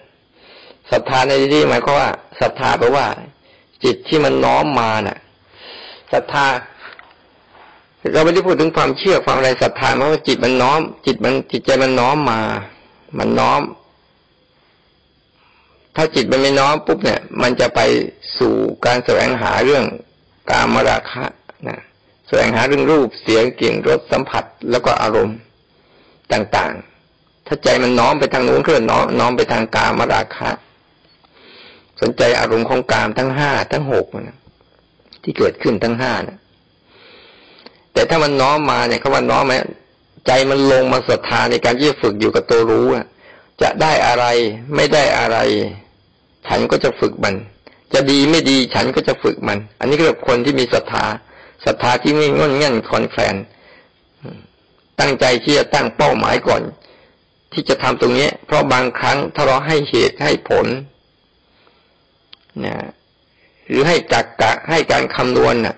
[0.92, 2.10] ศรัทธาในที่นี้หมายความว่า
[2.42, 3.06] ศรัทธาแปลว่า
[3.84, 5.20] จิตที่มันน้อมมาน่ะ
[6.14, 6.46] ศรัทธา
[8.14, 12.42] เราไม่ได้พูดถึงความเชื่อความอะไรศรัทธาเพราะว่าจิตมันน้อม จิตมันจิตใจมันน้อมมา
[13.18, 13.62] มันน้อม
[15.96, 17.80] ถ้าจิตมันไม่น้อมปุ๊บเนี่ย มันจะไป
[18.40, 18.54] สู่
[18.86, 19.86] การแสวงหาเรื่อง
[20.50, 21.24] กามราคะ
[21.68, 21.80] นะ
[22.28, 25.38] แสวงหาเรื่องรูปเสียงกลิ่นรสสัมผัสแล้วก็อารมณ์
[26.34, 30.50] ต่างๆ ถ้าใจมันน้อมไปทางนู้นก็น้อมน้อมไปทางกามราคะ
[32.02, 34.38] สนใจอารมณ์ของกามทั้งห้าทั้งหกนะ
[35.24, 36.38] ที่เกิดขึ้นทั้งห้านะ
[37.94, 39.54] แต่ถ้ามันน้อมมาเนี่ยเขาว่าน้อมไหม
[40.28, 42.88] ใจมันลงมาศรัทธาในการที่จะฝึกอยู่กับตัวรู้
[43.62, 44.26] จะได้อะไร
[44.76, 45.38] ไม่ได้อะไร
[46.48, 47.36] ฉันก็จะฝึกมัน
[47.94, 51.06] จะดีไม่ดีฉันก็จะฝึกมัน อันนี้ก็คือคนที่มีศรัทธา
[51.66, 53.36] ศรัทธาที่ไม่งอนงันคอนแคลน
[55.00, 56.62] ตั้งใจที่จะตั้งเป้าหมายก่อน
[57.54, 60.66] ที่จะทำตรงนี้ เพราะบางครั้งถ้าเราให้เหตุให้ผล
[62.66, 62.76] นะ
[63.68, 65.76] หรือให้จักกะให้การคำนวณนะ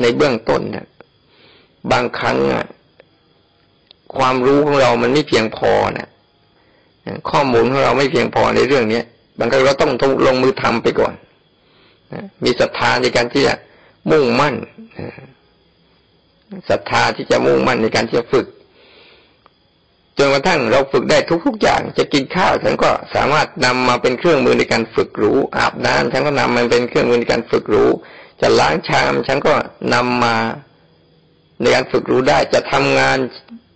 [0.00, 0.86] ในเบื้องต้นนะ
[1.92, 2.68] บางครั้งอนะ
[4.16, 6.08] ความรู้ของเรามันไม่เพียงพอนะ
[7.30, 9.00] ข้อมูลของเราไม่เพียงพอในเรื่องนี้
[9.38, 9.92] บางครั้งเราต้อง
[10.26, 11.14] ลงมือทำไปก่อน
[12.44, 13.54] มีศรัทธาในการที่จะ
[14.10, 14.54] มุ่งมั่น
[16.70, 18.46] ศรัทธาที่จะมุ่งมั่นในการที่จะฝึก
[20.20, 27.90] จนกระทั่งเราฝึกได้ทุกๆอย่าง จะกินข้าวฉันก็สามารถนำมาเป็นเครื่องมือในการฝึกรู้ อาบน้ำฉันก็นำมันเป็นเครื่องมือในการฝึกรู้
[28.40, 29.54] จะล้างชามฉันก็
[29.94, 30.36] นำมา
[31.60, 33.18] ในการฝึกรู้ได้ จะทำงาน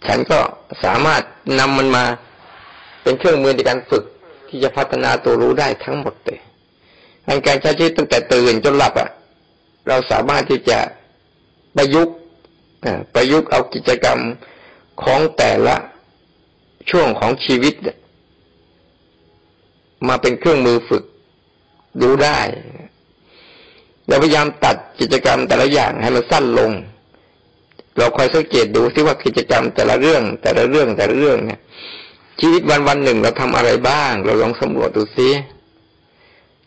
[0.06, 0.38] ฉันก็
[0.84, 1.22] สามารถ
[1.60, 2.04] นำมันมา
[3.02, 4.04] เป็นเครื่องมือในการฝึก
[4.48, 6.40] ที่จะพัฒนาตัวรู้ได้ทั้งหมดเลย
[7.46, 9.10] การใช้ชีวิตตั้งแต่ตื่นจนหลับอะ
[9.88, 10.78] เราสามารถที่จะ
[11.76, 12.14] ประยุกต์
[13.14, 14.18] ประยุกต์เอากิจกรรม
[15.02, 15.76] ของแต่ละ
[16.90, 17.74] ช่วงของชีวิต
[20.08, 21.04] มาเป็นเครื่องมือฝึก
[22.02, 22.38] ดูได้
[24.08, 26.70] เราพยายามตัดกิจกรรมแต่ละอย่างให้มันสั้นลง
[27.98, 31.60] เราคอยสังเกตดูซิว่ากิจกรรมแต่ละเรื่อง แต่ละเรื่องแต่ละเรื่องเนี่ย
[32.40, 35.30] ชีวิตวันวันหนึ่งเราทำอะไรบ้าง เราลองสำรวจดูซิ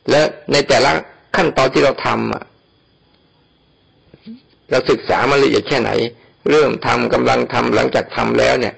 [0.10, 0.91] และในแต่ละ
[1.36, 2.43] ขั้นตอนที่เราทำอะ
[4.71, 5.91] เราศึกษามาละเอียดแค่ไหน
[6.49, 8.73] เริ่มทำกำลังทำหลังจากทำแล้วเนี่ย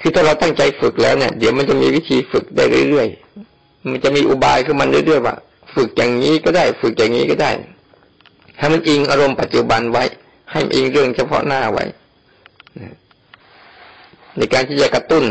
[0.00, 5.36] คือถ้าเราตั้งใจฝึกแล้วเนี่ย เดี๋ยวมันจะมีวิธีฝึกได้เรื่อยๆ มันจะมีอุบายขึ้นมันเรื่อยๆว่า
[5.74, 7.50] ฝึกอย่างนี้ก็ได้ ฝึกอย่างนี้ก็ได้
[8.58, 10.04] ให้มันอิงอารมณ์ปัจจุบันไว้
[10.50, 11.84] ให้มันอิงเรื่องเฉพาะหน้าไว้
[14.36, 15.24] ในการที่จะกระตุ้น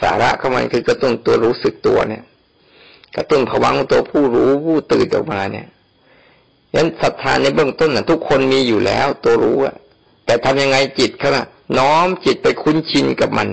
[0.00, 2.22] สาระเข้ามาคือกระตุ้นตัวรู้สึกตัวเนี่ย
[3.16, 5.66] กระตุ้นผวังตัวผู้รู้ผู้ตื่นออกมาเนี่ย
[6.70, 9.76] ฉะนั้นศรัทธาในเบื้องต้นน่ะทุกคนมีอยู่แล้ว ตัวรู้อะ
[10.28, 11.44] แต่ทำยังไงจิตเขาล่ะ
[11.78, 13.48] น้อมจิตไปคุ้นชินกับมัน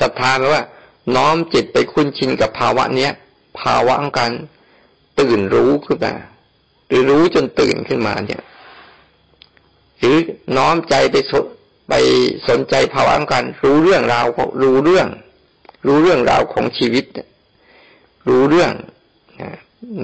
[0.00, 0.64] ศรัทธาแปลว่า
[1.16, 3.12] น้อมจิตไปคุ้นชินกับภาวะเนี้ย
[3.60, 4.32] ภาวะของการ
[5.20, 6.14] ตื่นรู้ขึ้นมา
[6.88, 8.42] หรือรู้จนตื่นขึ้นมาเนี่ย
[9.98, 10.16] หรือ
[10.56, 11.32] น้อมใจไปส
[11.88, 11.94] ไป
[12.48, 14.26] สนใจภาวะของการรู้เรื่องราว
[14.62, 15.06] รู้เรื่อง
[15.86, 17.04] รู้เรื่องราวของชีวิต
[18.28, 18.72] รู้เรื่อง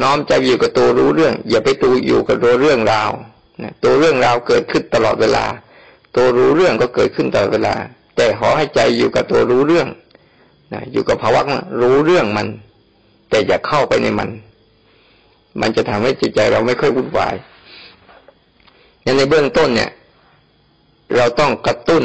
[0.03, 3.11] น้อมใจอยู่กับตัวรู้เรื่อง อย่าไปตูอยู่กับตัวเรื่องราว
[3.63, 5.45] นะตัวเรื่องราวเกิดขึ้นตลอดเวลา
[6.17, 7.75] ตัวรู้เรื่องก็เกิดขึ้นตลอดเวลา
[8.17, 9.89] แต่ขอให้ใจอยู่กับตัวรู้เรื่อง
[10.73, 11.43] นะอยู่กับภาวะ
[11.81, 12.47] รู้เรื่องมัน
[13.31, 14.31] แต่อย่าเข้าไปในมัน
[15.61, 17.35] มันจะทำให้จิตใจเราไม่ค่อยวุ่นวาย
[19.03, 19.91] ในเบื้องต้นเนี่ย
[21.17, 22.05] เราต้องกระตุ้น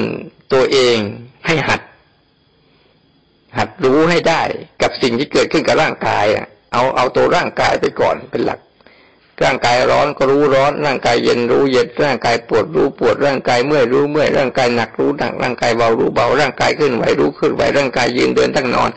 [0.53, 0.97] ตัวเอง
[1.45, 1.81] ให้หัด
[3.57, 4.41] หัดรู้ให้ได้
[4.81, 8.59] กับสิ่งที่เกิดขึ้นกับร่างกายอะเอาเอาตัวร่างกายไปก่อนเป็นหลัก
[9.41, 18.89] ร่างกายร้อนก็รู้ร้อน ร่างกายเย็นรู้เย็น ร่างกายปวดรู้ปวด ร่างกายเมื่อยรู้เมื่อย ร่างกายหนักรู้หนัก ร่างกายเบารู้เบา ร่างกายเคลื่อนไหวรู้เคลื่อนไหว ร่างกายยืนเดินตั้งนอน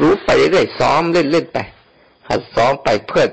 [0.00, 1.58] รู้ไปเรื่อยซ้อมเล่นเล่นไป
[2.28, 3.24] หัดซ้อมไปเพื่อ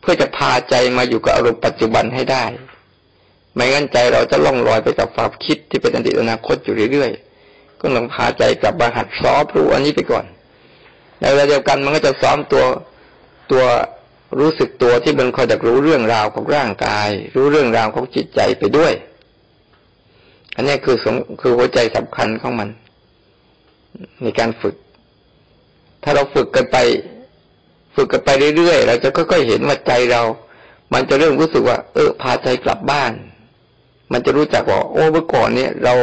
[0.00, 2.44] เพื่อจะพาใจมาอยู่กับอารมณ์ปัจจุบันให้ได้
[3.54, 10.24] ไม่งั้นใจเราจะล่องลอยไปกับความคิดที่เป็นอดีตอนาคตอยู่เรื่อยๆ ก็ต้องพาใจกลับมาหัดซ้อมรู้อันนี้ไปก่อน
[11.20, 12.64] ในเวลาเดียวกันมันก็จะซ้อมตัว
[13.50, 13.64] ตัว
[14.40, 18.92] รู้สึกตัวที่มันคอยจะรู้เรื่องราวของร่างกาย รู้เรื่องราวของจิตใจไปด้วย
[20.56, 21.06] อันนี้คือส
[21.40, 22.68] คือหัวใจสำคัญของมัน
[24.22, 24.74] ในการฝึก
[26.02, 26.76] ถ้าเราฝึกกันไป
[27.94, 30.22] ฝึกกันไปเรื่อยๆเราจะค่อยๆเห็นว่าใจเรา
[30.92, 33.12] มันจะเริ่มรู้สึกว่า เออ พาใจกลับบ้าน
[34.12, 35.94] มันจะรู้จักว่าโอ้เมื่อก่อนเนี่ย เรา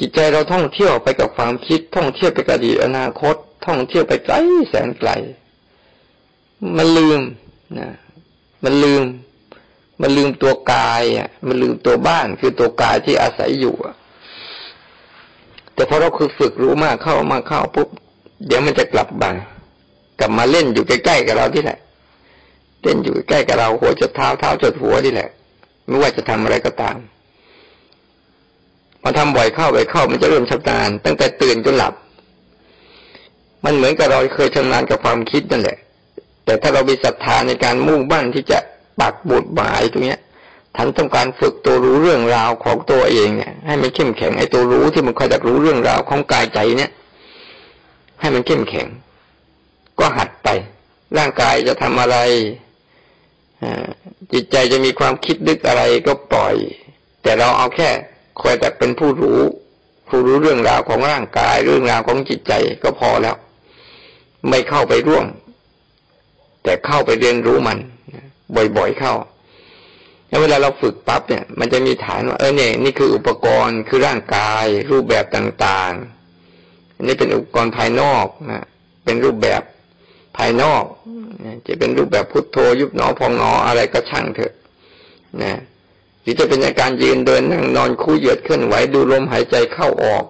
[0.00, 3.34] จิตใจเราท่องเที่ยวไปกับความคิด ท่องเที่ยวไปกับอดีตอนาคต
[3.66, 4.34] ท่องเที่ยวไปไกล
[4.68, 5.10] แสนไกล
[6.78, 7.20] มันลืม
[7.78, 7.88] นะ
[8.64, 9.02] มันลืม
[10.00, 13.94] มันลืมตัวกายอะ มันลืมตัวบ้านคือตัวกายที่อาศัยอยู่อะ
[15.74, 17.88] แต่พอเราคือฝึกรู้มากเข้ามาเข้าปุ๊บ
[18.46, 19.30] เดี๋ยวมันจะกลับมา
[20.20, 21.78] กลับมาเล่นอยู่ใกล้ๆกับเราที่แหละ
[22.82, 25.28] เล่นอยู่ใกล้กับเราหัวจดเท้าเท้าจดหัวที่แหละ
[25.86, 26.96] ไม่ว่าจะทำอะไรก็ตาม
[29.02, 31.94] มาทำบ่อยเข้าบ่อยเข้ามันจะเริ่มชำนาญตั้งแต่ตื่นจนหลับ
[33.64, 35.78] มันเหมือนกับเราเคยชำนาญกับความคิดนั่นแหละ
[36.50, 38.58] แต่ถ้าเรามีศรัทธาในการมุ่งมั่นที่จะ
[39.00, 40.20] ปักบุตรหมายตรงเนี้ย
[40.76, 46.90] ท่านต้องการฝึกตัวรู้เรื่องราวของตัวเองเนี่ยให้มันเข้มแข็งไอ้ตัวรู้ที่มันคอยจะรู้เรื่องราวของกายใจเนี่ย
[48.20, 48.86] ให้มันเข้มแข็ง
[49.98, 50.48] ก็หัดไป
[51.18, 52.16] ร่างกายจะทำอะไร
[54.32, 56.54] จิตใจจะมีความคิดนึกอะไรก็ปล่อย
[57.22, 57.88] แต่เราเอาแค่
[58.40, 59.40] คอยแต่เป็นผู้รู้
[60.08, 63.36] ผู้รู้เรื่องราวของร่างกายเรื่องราวของจิตใจก็พอแล้ว
[64.48, 65.26] ไม่เข้าไปร่วม
[66.62, 67.78] แต่เข้าไปเรียนรู้มัน
[68.76, 69.14] บ่อยๆเข้า
[70.28, 78.64] แล้วเวลาเราฝึกปั๊บเนี่ย มันจะมีฐานว่าเออเนี่ยนี่คืออุปกรณ์คือร่างกาย รูปแบบต่างๆอันนี้เป็นอุปกรณ์ภายนอกนะ
[79.04, 79.62] เป็นรูปแบบ
[80.36, 80.84] ภายนอก
[81.66, 84.52] จะเป็นรูปแบบพุทโธยุบหนอพองหนออะไรก็ช่างเถอะ
[85.42, 85.60] นะ
[86.22, 90.24] หรือจะเป็นอาการยืนเดินนั่งนอนคู่เหยียดเคลื่อนไหวดูลมหายใจเข้าออก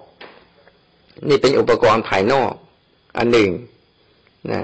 [1.29, 2.51] นี่เป็นอุปกรณ์ภายนอก
[3.17, 3.49] อันหนึ่ง
[4.51, 4.63] นะ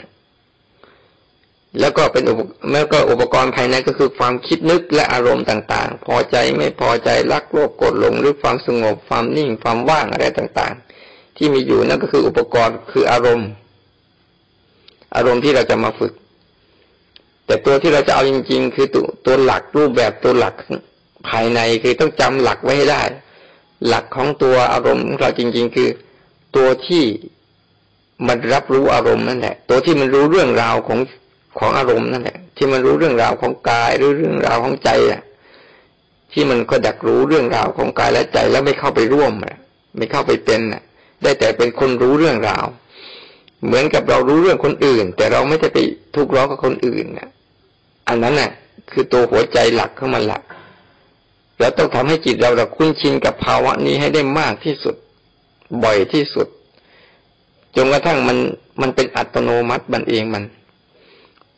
[1.79, 13.49] แล้วก็เป็นอุปแล้วก็อุปกรณ์ภายในก็คือความคิดนึกและอารมณ์ต่างๆ พอใจไม่พอใจรักโลภโกรธหลงหรือความสงบความนิ่งความว่างอะไรต่างๆ ที่มีอยู่นั่นก็คืออุปกรณ์คืออารมณ์
[15.15, 16.13] อารมณ์ที่เราจะมาฝึก
[17.45, 20.55] แต่ตัวที่เราจะเอาจริง ๆ คือตัวตัวหลักรูปแบบตัวหลัก
[21.29, 23.03] ภายในคือต้องจำหลักไว้ให้ได้
[23.87, 25.89] หลักของตัวอารมณ์ของเราจริง ๆ คือ
[26.55, 27.03] ตัวที่
[28.27, 30.99] มันรับรู้อารมณ์นั่นแหละ ตัวที่มันรู้เรื่องราวของ
[31.59, 35.21] ของอารมณ์นั่นแหละ ที่มันรู้เรื่องราวของกายหรือเรื่องราวของใจอะ
[36.31, 39.33] ที่มันก็ดักรู้เรื่องราวของกายและใจแล้วไม่เข้าไปร่วม
[39.97, 40.83] ไม่เข้าไปเป็นน่ะ
[41.23, 42.65] ได้แต่เป็นคนรู้เรื่องราว
[43.65, 45.77] เหมือนกับเรารู้เรื่องคนอื่น แต่เราไม่ได้ไป
[46.15, 47.29] ทุกข์ร้อนกับคนอื่นน่ะ
[48.07, 48.51] อันนั้นน่ะ
[48.91, 50.43] คือตัวหัวใจหลักของมันหลัก
[51.59, 54.95] แล้วต้องทำให้จิตเราเราคุ้นชินกับภาวะนี้ให้ได้มากที่สุด
[55.83, 56.47] บ่อยที่สุด
[57.75, 58.37] จนกระทั่งมัน
[58.81, 60.43] มันเป็นอัตโนมัติมันเองมัน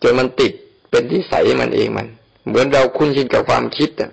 [0.02, 0.52] จนมันติด
[0.90, 2.08] เป็นที่ใสมันเองมัน
[2.48, 4.12] เหมือนเราคุ้นชินกับความคิดอะ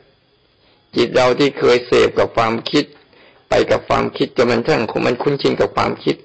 [0.97, 2.85] จิตเราที่เคยเสพกับความคิด
[3.49, 6.17] ไปกับความคิดจนมันทั้งมันคุ้นชินกับความคิด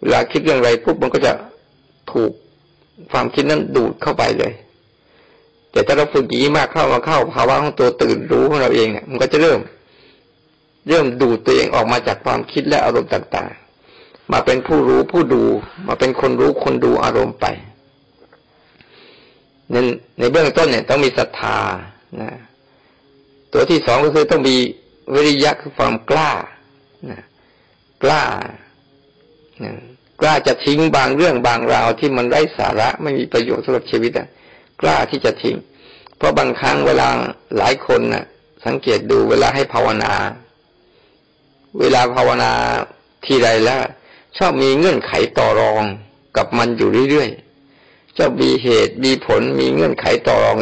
[0.00, 1.32] เวลาคิดเรื่องอะไรปุ๊บมันก็จะ
[2.12, 2.32] ถูก
[3.12, 4.52] ความคิดนั้นดูดเข้าไปเลย
[5.72, 9.60] แต่ถ้าเราฝึกยีมากเข้ามาเข้าภาวะของตัวตื่นรู้ของเราเองเนี่ยมันก็จะเริ่ม
[10.88, 15.42] เริ่มดูดตัวเองออกมาจากความคิดและอารมณ์ต่างๆ มาเป็นผู้รู้ผู้ดู
[15.88, 17.46] มาเป็นคนรู้คนดูอารมณ์ไป
[19.72, 19.76] ใน
[20.18, 21.58] ในเบื้องต้นเนี่ยต้องมีศรัทธา
[22.20, 22.30] นะ
[23.52, 24.56] ตัวที่สองก็คือต้องมี
[25.14, 26.30] วิริยะคือความกล้า
[27.10, 27.20] นะ
[28.02, 28.22] กล้า
[29.64, 29.72] นะ
[30.20, 34.26] กล้าจะทิ้งบางเรื่องบางราวที่มันไร้สาระไม่มีประโยชน์สำหรับชีวิตอะ
[34.82, 35.56] กล้าที่จะทิ้ง
[36.16, 37.08] เพราะบางครั้งเวลา
[37.58, 38.24] หลายคนน่ะ
[38.66, 40.12] สังเกตดูเวลาให้ภาวนา
[41.80, 42.52] เวลาภาวนา
[43.24, 43.78] ทีไรแล้ว
[44.38, 45.82] ชอบมีเงื่อนไขต่อรอง
[46.36, 47.51] กับมันอยู่เรื่อยๆ
[48.18, 50.58] จะมีเหตุมีผลมีเงื่อนไขต่อรอง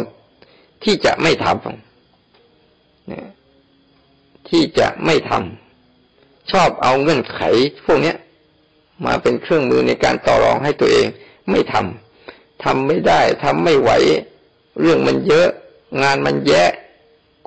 [0.83, 1.59] ที่จะไม่ทำ
[4.49, 7.41] ที่จะไม่ทำชอบเอาเงื่อนไข
[7.85, 8.13] พวกนี้
[9.05, 11.05] มาเป็นเครื่องมือในการต่อรองให้ตัวเอง
[11.49, 13.91] ไม่ทำทำไม่ได้ทำไม่ไหว
[14.79, 15.47] เรื่องมันเยอะ
[16.01, 16.69] งานมันแยะ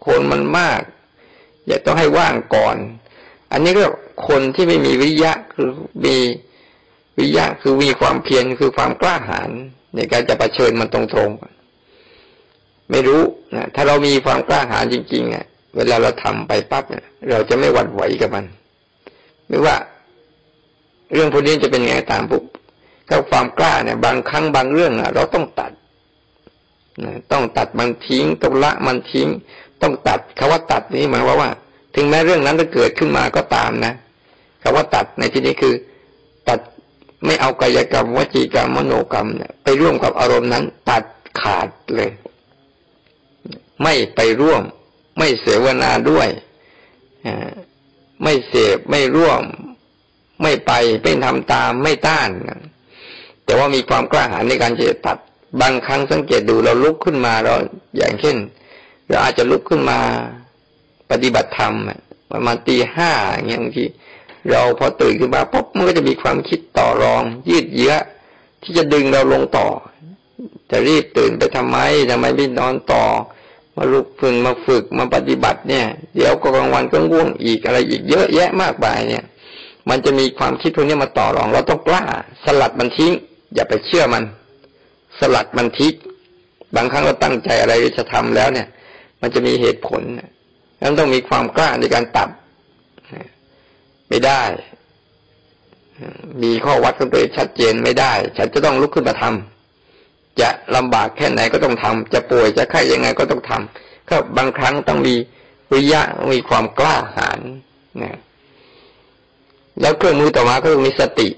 [0.05, 0.81] คนมันมาก
[1.67, 2.77] อยากต้องให้ว่างก่อน
[3.53, 3.85] อันนี้ก็
[4.29, 5.69] คนที่ไม่มีวิยะคือ
[6.05, 6.17] มี
[7.19, 9.51] วิริยะคือมีความเพียรคือความกล้าหาญ
[9.95, 13.23] ในการจะะเผชิญมันตรงๆไม่รู้
[13.55, 15.45] นะถ้าเรามีความกล้าหาญจริงๆอะ
[15.77, 18.45] เวลาเราทำไปปั๊บเนี่ย เราจะไม่หวั่นไหวกับมัน
[19.49, 19.77] ไม่ว่า
[21.13, 22.45] เรื่องพวกนี้จะเป็นไงตามปุ๊บ
[23.09, 25.73] ถ้าความกล้าเนี่ย บางครั้งบางเรื่องอะเราต้องตัด
[27.33, 29.29] ต้องตัดมันทิ้งต้องละมันทิ้ง
[29.83, 31.51] ต้องตัดคาว่าตัดนี้หมายว่าว่า
[31.95, 33.93] ถึงแม้เรื่องนั้นจะเกิดขึ้นมาก็ตามนะ
[34.63, 35.75] คาว่าตัดในที่นี้คือ
[37.25, 41.05] ไม่เอากายกรรมวจีกรรมมโนกรรมเนี่ยไปร่วมกับอารมณ์นั้น ตัด
[41.41, 42.11] ขาดเลย
[43.83, 44.63] ไม่ไปร่วม
[45.19, 46.29] ไม่เสวนาด้วย
[48.23, 49.43] ไม่เสพไม่ร่วม
[50.43, 52.31] ไม่ไปไม่ทำตามไม่ต้าน
[53.45, 55.19] แต่ว่ามีความกล้าหาญในการจะตัด
[55.61, 57.55] บางครั้งสังเกตดูเราลุกขึ้นมาเรา
[57.97, 58.37] อย่างเช่น
[59.09, 59.99] เราอาจจะลุกขึ้นมา
[61.11, 61.75] ปฏิบัติธรรม
[62.33, 63.85] ประมาณตีห้าอย่างเงี้ยบางที
[64.51, 67.95] เราพอตื่นขึ้นมาปุ๊บมันก็จะมีความคิดต่อรอง ยืดเยื้อ
[68.63, 69.69] ที่จะดึงเราลงต่อ
[70.71, 71.77] จะรีบตื่นไปทำไม
[72.11, 73.05] ทำไมไม่นอนต่อ
[73.77, 79.25] มาลุกฝึกมาฝึกมาปฏิบัติเนี่ย เดี๋ยวก็กลางวันก็ง่วงอีกอะไรอีกเยอะแยะมากมายเนี่ย
[79.89, 82.05] มันจะมีความคิดพวกนี้มาต่อรอง เราต้องกล้า
[82.45, 83.13] สลัดมันทิ้ง
[83.55, 84.25] อย่าไปเชื่อมัน
[85.19, 85.95] สลัดมันทิก
[86.77, 88.69] บางครั้งเราตั้งใจอะไรจะทำแล้วเนี่ย
[89.21, 90.03] มันจะมีเหตุผล
[90.83, 92.29] นั้นต้องมีความกล้าในการตัด
[94.15, 94.45] ไม่ได้
[96.43, 105.15] มีข้อวัดของตัวเองชัดเจนไม่ได้ ฉันจะต้องลุกขึ้นมาทำจะลำบากแค่ไหนก็ต้องทำจะป่วยจะไข้ยังไงก็ต้องทำก็บางครั้งต้องมี
[105.73, 107.41] วิยะมีความกล้าหาญ
[108.03, 108.19] นะ
[109.81, 111.29] แล้วเครื่องมือต่อมาก็ต้องมีสติ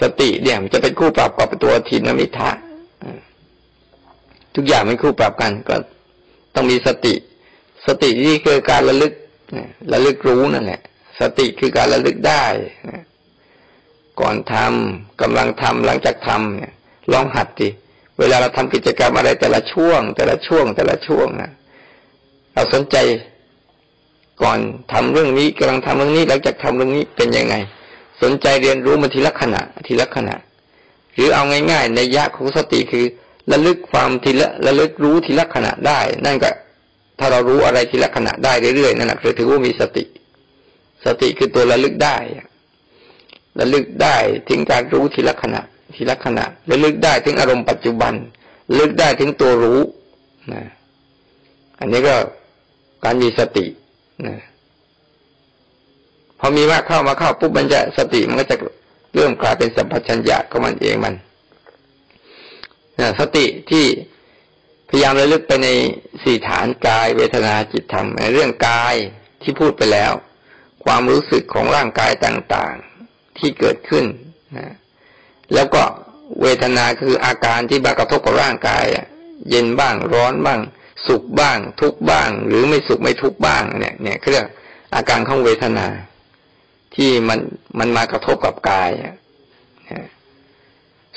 [0.00, 2.50] สติเนี่ยจะเป็นคู่ปรับกับตัวทินมิทะ
[4.54, 5.76] ทุกอย่างเป็นคู่ปรับกัน ก็
[6.54, 7.14] ต้องมีสติ
[7.86, 9.12] สติที่คือการระลึก
[9.92, 10.80] ระลึกรู้นั่นแหละ
[11.20, 12.44] สติคือการระลึกได้
[14.20, 16.72] ก่อนทำกำลังทำหลังจากทำเนี่ย
[17.12, 17.68] ลองหัดดิ
[18.18, 21.50] เวลาเราทำกิจกรรมอะไรแต่ละช่วง แต่ละช่วง แต่ละช่วงนะ
[22.54, 22.96] เราสนใจ
[24.42, 24.58] ก่อน
[24.92, 27.54] ทำเรื่องนี้กำลังทำเรื่องนี้หลังจากทำเรื่องนี้เป็นยังไง
[28.22, 30.36] สนใจเรียนรู้มันทีละขณะ ทีละขณะ
[31.14, 33.04] หรือเอาง่ายๆในยะของสติคือ
[33.52, 36.50] ระลึกความทีละระลึกรู้ทีละขณะได้ นั่นก็
[37.18, 40.04] ถ้าเรารู้อะไรทีละขณะได้เรื่อยๆนั่นแหละคือถือว่ามีสติ
[41.06, 42.16] สติคือตัวระลึกได้
[43.60, 44.16] ระลึกได้
[44.48, 45.62] ถึงการรู้ทีละขณะ
[45.96, 48.12] ทีละขณะระลึกได้ถึงอารมณ์ปัจจุบัน
[48.70, 49.80] ระลึกได้ถึงตัวรู้
[50.54, 50.64] นะ
[51.80, 52.16] อันนี้ก็
[53.04, 53.66] การมีสติ
[54.26, 54.36] นะ
[56.38, 58.56] พอมีมากเข้ามาเข้าปุ๊บมันจะสติมันก็จะ
[59.14, 61.14] เริ่มกลายเป็นสัมปชัญญะของมันเองมัน
[63.00, 63.84] นะสติที่
[64.88, 65.68] พยายามระลึกไปใน
[66.22, 68.94] สี่ฐานกาย เวทนาจิตธรรมในเรื่องกาย
[69.42, 70.12] ที่พูดไปแล้ว
[70.86, 74.04] ความรู้สึกของร่างกายต่างๆที่เกิดขึ้น
[74.58, 74.74] นะ
[75.54, 75.82] แล้วก็
[76.42, 78.84] เวทนาคืออาการที่มากระทบกับร่างกาย
[79.50, 80.60] เย็นบ้างร้อนบ้าง
[81.06, 84.46] สุขบ้าง ทุกบ้าง หรือไม่สุขไม่ทุกบ้างเนี่ยเนี่ยเรียก
[84.94, 85.86] อาการของเวทนา
[86.96, 87.38] ที่มัน
[87.78, 88.90] มันมากระทบกับกาย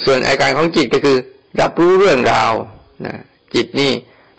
[0.03, 1.17] ส่วนอาการของจิตก็คือ
[1.61, 2.51] รับรู้เรื่องราว
[3.05, 3.15] นะ
[3.55, 3.91] จิตนี่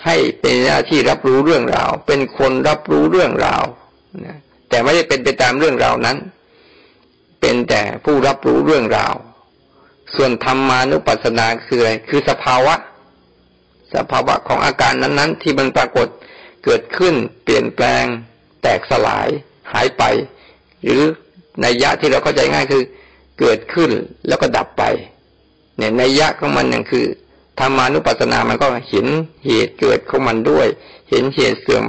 [0.04, 3.64] ให้เป็นหน้าที่รับรู้เรื่องราว เป็นคนรับรู้เรื่องราว
[4.26, 4.38] นะ
[4.70, 6.16] แต่ไม่ได้เป็นไปตามเรื่องราวนั้น
[7.40, 9.14] เป็นแต่ผู้รับรู้เรื่องราว
[10.16, 12.74] ส่วนธรรมานุปัสสนาคืออะไร คือสภาวะ
[13.94, 16.08] สภาวะของอาการนั้นๆ ที่มันปรากฏ
[16.64, 18.04] เกิดขึ้น เปลี่ยนแปลง
[18.62, 19.28] แตกสลาย
[19.72, 20.02] หายไป
[20.82, 21.02] หรือ
[21.60, 22.82] ในยะที่เราเข้าใจง่ายคือ
[23.40, 23.90] เกิดขึ้น
[24.28, 24.84] แล้วก็ดับไป
[25.76, 27.06] เนี่ยในยะของมันอย่างคือ
[27.58, 29.06] ธรรมานุปัสสนามันก็เห็น
[29.46, 30.66] เหตุเกิดของมันด้วย
[31.10, 31.84] เห็นเหตุเสื่อม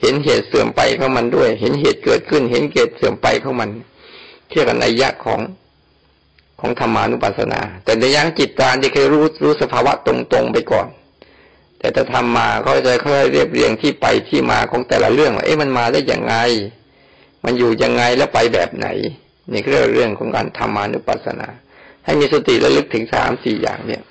[0.00, 3.70] เห็นเหตุเสื่อมไปของมันด้วย เห็นเหตุเกิดขึ้น เห็นเหตุเสื่อมไปของมัน
[4.48, 5.40] เทียบกับในยะของ
[6.60, 10.88] ของธรรมานุปัสสนา แต่ในยะจิตตาที่เคยรู้รู้สภาวะตรงๆไปก่อน
[11.78, 16.34] แต่จะทำมาเขาจะค่อยเรียบเรียงที่ไปที่มาของแต่ละเรื่องว่าเอ๊ะมันมาได้อย่างไง
[17.44, 18.86] มันอยู่ยังไงแล้วไปแบบไหน
[19.52, 21.48] นี่คืองเรื่องของการธรรมานุปัสสนา
[22.04, 24.02] ให้มีสติระลึกถึงสามสี่อย่างเนี่ย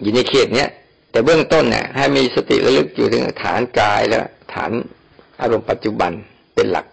[0.00, 0.68] อยู่ในเขตเนี้ย
[1.10, 4.70] แต่เบื้องต้นเนี่ยให้มีสติระลึกอยู่ถึงฐานกายแล้วฐาน
[5.40, 6.12] อารมณ์ปัจจุบัน
[6.54, 6.86] เป็นหลัก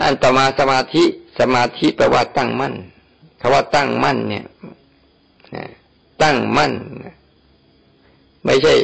[0.00, 1.04] อันต่อมาสมาธิ
[1.38, 2.74] สมาธิแปลว่าตั้งมั่น
[3.40, 4.44] คำว่าตั้งมั่นเนี่ย
[6.22, 6.72] ตั้งมั่น
[8.44, 8.74] ไม่ใช่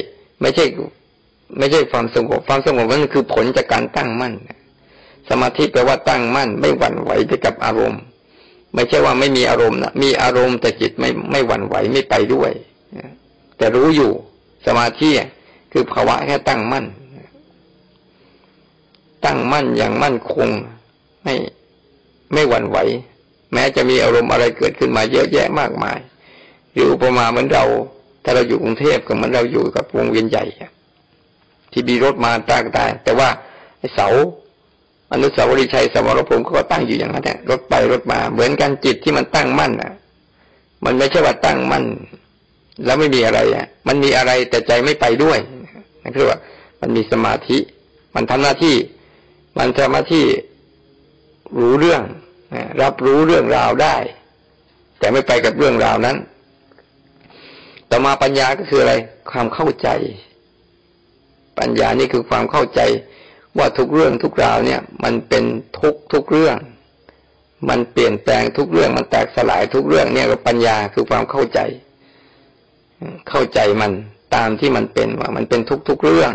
[0.40, 0.64] ไม่ใช่
[1.58, 4.34] ไม่ใช่ความสงบความสงบนั่นคือผลจากการตั้งมั่น
[5.28, 8.02] สมาธิแปลว่าตั้งมั่น ไม่หวั่นไหวไปกับอารมณ์
[8.74, 12.52] ไม่ใช่ว่าไม่มีอารมณ์นะมีอารมณ์แต่จิตไม่ไม่หวั่นไหวไม่ไปด้วย
[13.58, 14.10] แต่รู้อยู่
[14.66, 15.10] สมาธิ
[15.72, 16.86] คือภาวะแค่ตั้งมั่น
[19.24, 20.48] ตั้งมั่นอย่างมั่นคง
[21.24, 21.34] ไม่
[22.32, 22.78] ไม่หวั่นไหว
[23.52, 25.98] แม้จะมีอารมณ์อะไรเกิดขึ้นมาเยอะแยะมากมาย
[26.72, 27.64] หรืออุปมาเหมือนเรา
[28.24, 30.44] ถ้าเราอยู่กรุงเทพก็เหมือนเราอยู่กับวงเวียนใหญ่
[31.72, 33.28] ที่มีรถมาต่างๆแต่ว่า
[33.94, 34.08] เสา
[35.12, 39.92] อนุสาวรีย์ชัยสมรภูมิก็ตั้งอยู่อย่างนั้นแหละรถไปรถมา เหมือนกันจิตที่มันตั้งมั่นอะ
[40.84, 41.84] มันไม่ใช่ว่าตั้งมั่น
[42.84, 45.38] แล้วไม่มีอะไรอะ มันมีอะไรแต่ใจไม่ไปด้วย
[46.02, 46.38] นั่นคือว่า
[46.80, 47.58] มันมีสมาธิ
[48.14, 48.76] มันทำหน้าที่
[49.58, 50.26] มันทำหน้าที่
[51.58, 52.02] รู้เรื่อง
[52.82, 53.96] รับรู้เรื่องราวได้
[54.98, 56.16] แต่ไม่ไปกับเรื่องราวนั้น
[57.90, 58.94] ต่อมาปัญญาก็คืออะไร
[59.30, 59.88] ความเข้าใจ
[61.58, 62.80] ปัญญานี่คือความเข้าใจ
[63.58, 65.44] ว่าทุกเรื่องทุกราวเนี่ย มันเป็น
[65.80, 66.56] ทุกทุกเรื่อง
[67.68, 71.60] มันเปลี่ยนแปลงทุกเรื่องมันแตกสลายทุกเรื่องเนี่ยก็ปัญญาคือความเข้าใจ
[73.28, 73.92] เข้าใจมัน
[74.34, 76.32] ตามที่มันเป็นว่ามันเป็นทุกทุกเรื่อง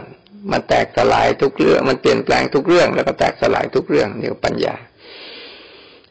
[0.52, 4.76] มันแตกสลายทุกเรื่อง มันเปลี่ยนแปลงทุกเรื่อง แล้วก็แตกสลายทุกเรื่องนี่ปัญญา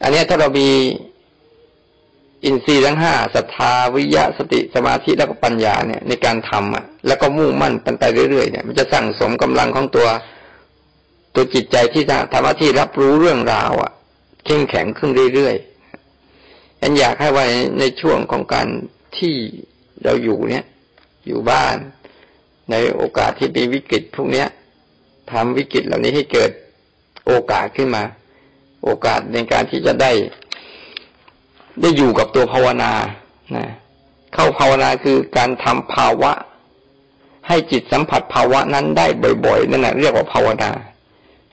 [0.01, 0.69] อันนี้ถ้าเรามี
[2.45, 10.07] อินทรีย์ทั้งห้าศรัทธาวิยะสติสมาธิแล้วก็ปัญญาเนี่ย ในการทำอะ แล้วก็มุ่งมั่นไปเรื่อยๆเนี่ยมันจะสั่งสมกำลังของตัว
[11.35, 13.91] ตัวจิตใจที่ทำหน้าที่รับรู้เรื่องราว อะ
[14.45, 17.45] เข้มแข็งขึ้นเรื่อยๆฉันอยากให้ว่า
[17.79, 18.67] ในช่วงของการ
[19.17, 19.35] ที่
[20.03, 20.65] เราอยู่เนี่ย
[21.27, 21.75] อยู่บ้าน
[22.71, 24.47] ในโอกาสที่มีวิกฤตพวกเนี้ย
[25.31, 26.51] ทำวิกฤตเหล่านี้ให้เกิด
[27.25, 28.03] โอกาสขึ้นมา
[28.83, 30.11] โอกาสในการที่จะได้
[31.81, 32.91] ได้อยู่กับตัวภาวนา
[33.55, 33.65] นะ
[34.33, 36.31] เข้าภาวนาคือการทำภาวะ
[37.47, 39.07] ให้จิตสัมผัสภาวะนั้นได้
[39.45, 40.71] บ่อยๆนั่นแหละเรียกว่าภาวนา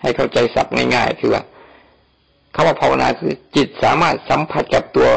[0.00, 1.42] ให้เข้าใจศัพท์ง่ายๆ คือว่า
[2.54, 5.08] คำว่าภาวนาคือจิตสามารถสัมผัสกับตัว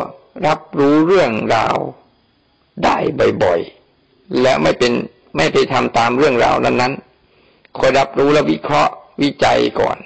[0.48, 1.78] รับรู้เรื่องราว
[2.84, 2.96] ได้
[3.44, 4.92] บ่อยๆ และไม่เป็น
[5.36, 9.98] ไม่ไปทำตามเรื่องราวนั้นๆคอยรับรู้และวิเคราะห์วิจัยก่อน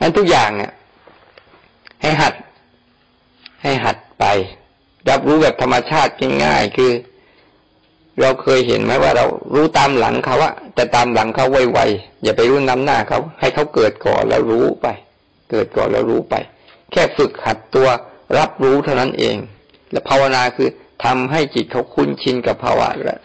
[0.00, 0.72] นั้นทุกอย่างเนี่ย
[2.02, 2.34] ให้หัด
[3.62, 4.24] ให้หัดไป
[5.10, 6.12] รับรู้แบบธรรมชาติ
[6.44, 6.92] ง่ายๆคือ
[8.20, 14.86] เราเคยเห็นไหมว่าเรารู้ตามหลังเขาว่าแต่ตามหลังเขาไวๆอย่าไปรู้น้ำหน้าเขาให้เขาเกิดก่อนแล้วรู้ไป
[15.50, 16.34] เกิดก่อนแล้วรู้ไป
[16.92, 17.88] แค่ฝึกหัดตัว
[18.38, 19.36] รับรู้เท่านั้นเอง
[19.92, 20.68] และภาวนาคือ
[21.04, 23.18] ทำให้จิตเขาคุ้นชินกับภาวะและ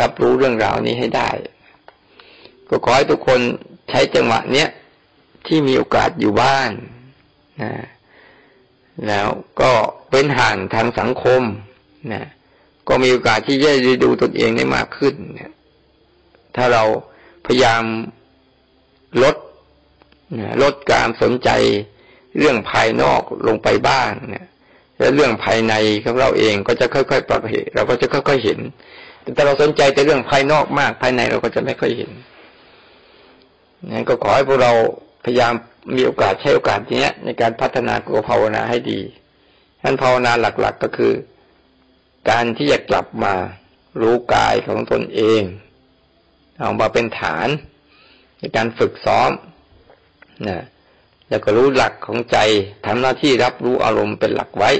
[0.00, 1.28] รับรู้เรื่องราวนี้ให้ได้
[2.68, 3.40] ก็ขอให้ทุกคน
[3.90, 4.68] ใช้จังหวะเนี้ย
[5.46, 6.70] ที่มีโอกาสอยู่บ้าน
[7.62, 7.72] นะ
[9.06, 9.28] แล้ว
[9.60, 9.72] ก็
[10.10, 11.42] เป็นห่างทางสังคม
[12.12, 12.24] นะ
[12.88, 15.52] ก็มีโอกาสที่จะได้ดูตนเองได้มากขึ้นเนี่ย
[16.56, 16.82] ถ้าเรา
[17.46, 17.84] พยายาม
[19.22, 19.36] ลด
[20.62, 21.50] ลดการสนใจ
[22.38, 24.46] เรื่องภายนอกลงไปบ้างเนี่ย
[24.98, 25.74] แล้วเรื่องภายใน
[26.04, 28.58] ของเราเองก็จะค่อยๆปรับเหตุเราก็จะค่อยๆเห็น
[29.34, 32.10] แต่เราสนใจแต่เรื่องภายนอกมาก ภายในเราก็จะไม่ค่อยเห็น
[33.92, 34.72] นั้นก็ขอให้พวกเรา
[35.24, 35.52] พยายาม
[35.94, 39.00] มีโอกาสใช้โอกาสนี้ในการพัฒนาตัวภาวนาให้ดี
[39.82, 41.12] ท่านภาวนาหลัก ๆก็คือ
[42.30, 43.34] การที่จะกลับมา
[44.00, 45.42] รู้กายของตนเอง
[46.60, 47.48] เอามาเป็นฐาน
[48.38, 49.30] ในการฝึกซ้อม
[50.48, 50.64] นะ
[51.28, 52.38] แล้วก็รู้หลักของใจ
[52.86, 54.70] ทำหน้าที่รับรู้อารมณ์เป็นหลักไว้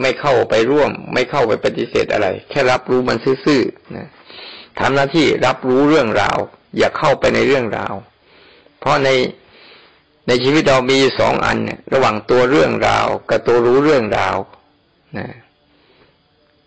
[0.00, 4.08] ไม่เข้าไปร่วม ไม่เข้าไปปฏิเสธอะไร แค่รับรู้มันซื่อๆนะ
[4.80, 6.38] ทำหน้าที่รับรู้เรื่องราว
[6.78, 7.94] อย่าเข้าไปในเรื่องราว
[8.80, 9.08] เพราะใน
[10.28, 14.36] ในชีวิตเรามีสองอันเนี่ยระหว่างตัวเรื่องราว กับตัวรู้เรื่องราว
[15.18, 15.28] นะ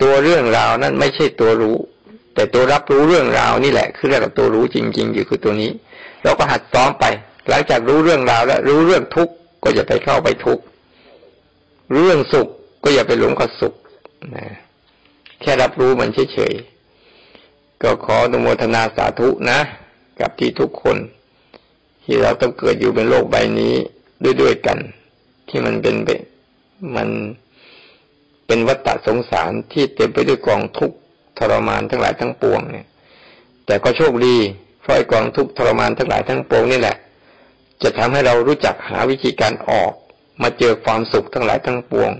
[0.01, 1.77] ตัวเรื่องราวนั้นไม่ใช่ตัวรู้
[2.35, 5.71] แต่ตัวรับรู้เรื่องราวนี่แหละ คือเรียกว่าตัวรู้จริง ๆ อยู่คือตัวนี้
[6.23, 7.05] เราก็หัดซ้อมไป
[7.49, 9.33] หลังจากรู้เรื่องราวแล้วรู้เรื่องทุกข์
[9.63, 10.63] ก็อย่าไปเข้าไปทุกข์
[11.93, 12.47] เรื่องสุข
[12.83, 13.73] ก็อย่าไปหลงกับสุข
[14.35, 14.47] นะ
[15.41, 19.59] แค่รับรู้มันเฉยๆก็ขออนุโมทนาสาธุนะ
[20.19, 20.97] กับที่ทุกคน
[22.03, 23.73] ที่เราต้องเกิดอยู่เป็นโลกใบนี้
[24.41, 24.77] ด้วยๆกัน
[25.49, 25.95] ที่มันเป็น
[26.95, 27.09] มัน
[28.47, 30.97] เป็นวัฏฏะสงสารที่เต็มไปด้วยกองทุกข์
[31.37, 32.87] ทรมานทั้งหลายทั้งปวงเนี่ย
[33.65, 34.35] แต่ก็โชคดี
[34.81, 36.95] เพราะไอ้กองทุกข์ทรมานทั้งหลายทั้งปวงนี่แหละ
[37.85, 39.91] จะทำให้เรารู้จักหาวิธีการออก
[40.41, 42.11] มาเจอความสุขทั้งหลายทั้งปวง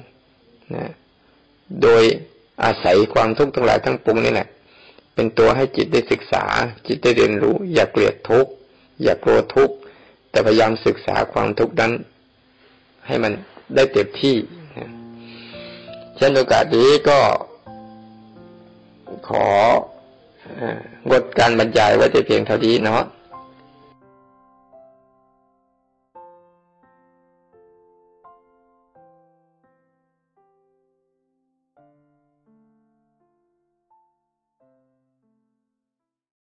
[0.76, 0.92] นะ
[1.82, 2.04] โดย
[2.64, 4.48] อาศัยความทุกข์ทั้งหลายทั้งปวงนี่แหละ
[5.16, 6.46] เป็นตัวให้จิตได้ศึกษา
[6.88, 8.52] จิตได้เรียนรู้ อย่าเกลียดทุกข์
[9.04, 9.76] อย่ากลัวทุกข์
[10.30, 11.92] แต่พยายามศึกษาความทุกข์นั้น
[13.08, 13.32] ให้มัน
[13.76, 14.36] ได้เต็มที่
[16.18, 17.20] เช่นโอกาสนี้ก็
[19.30, 19.48] ขอ
[21.10, 23.04] งดการบรรยายไว้แต่เพียงเท่านี้เนาะ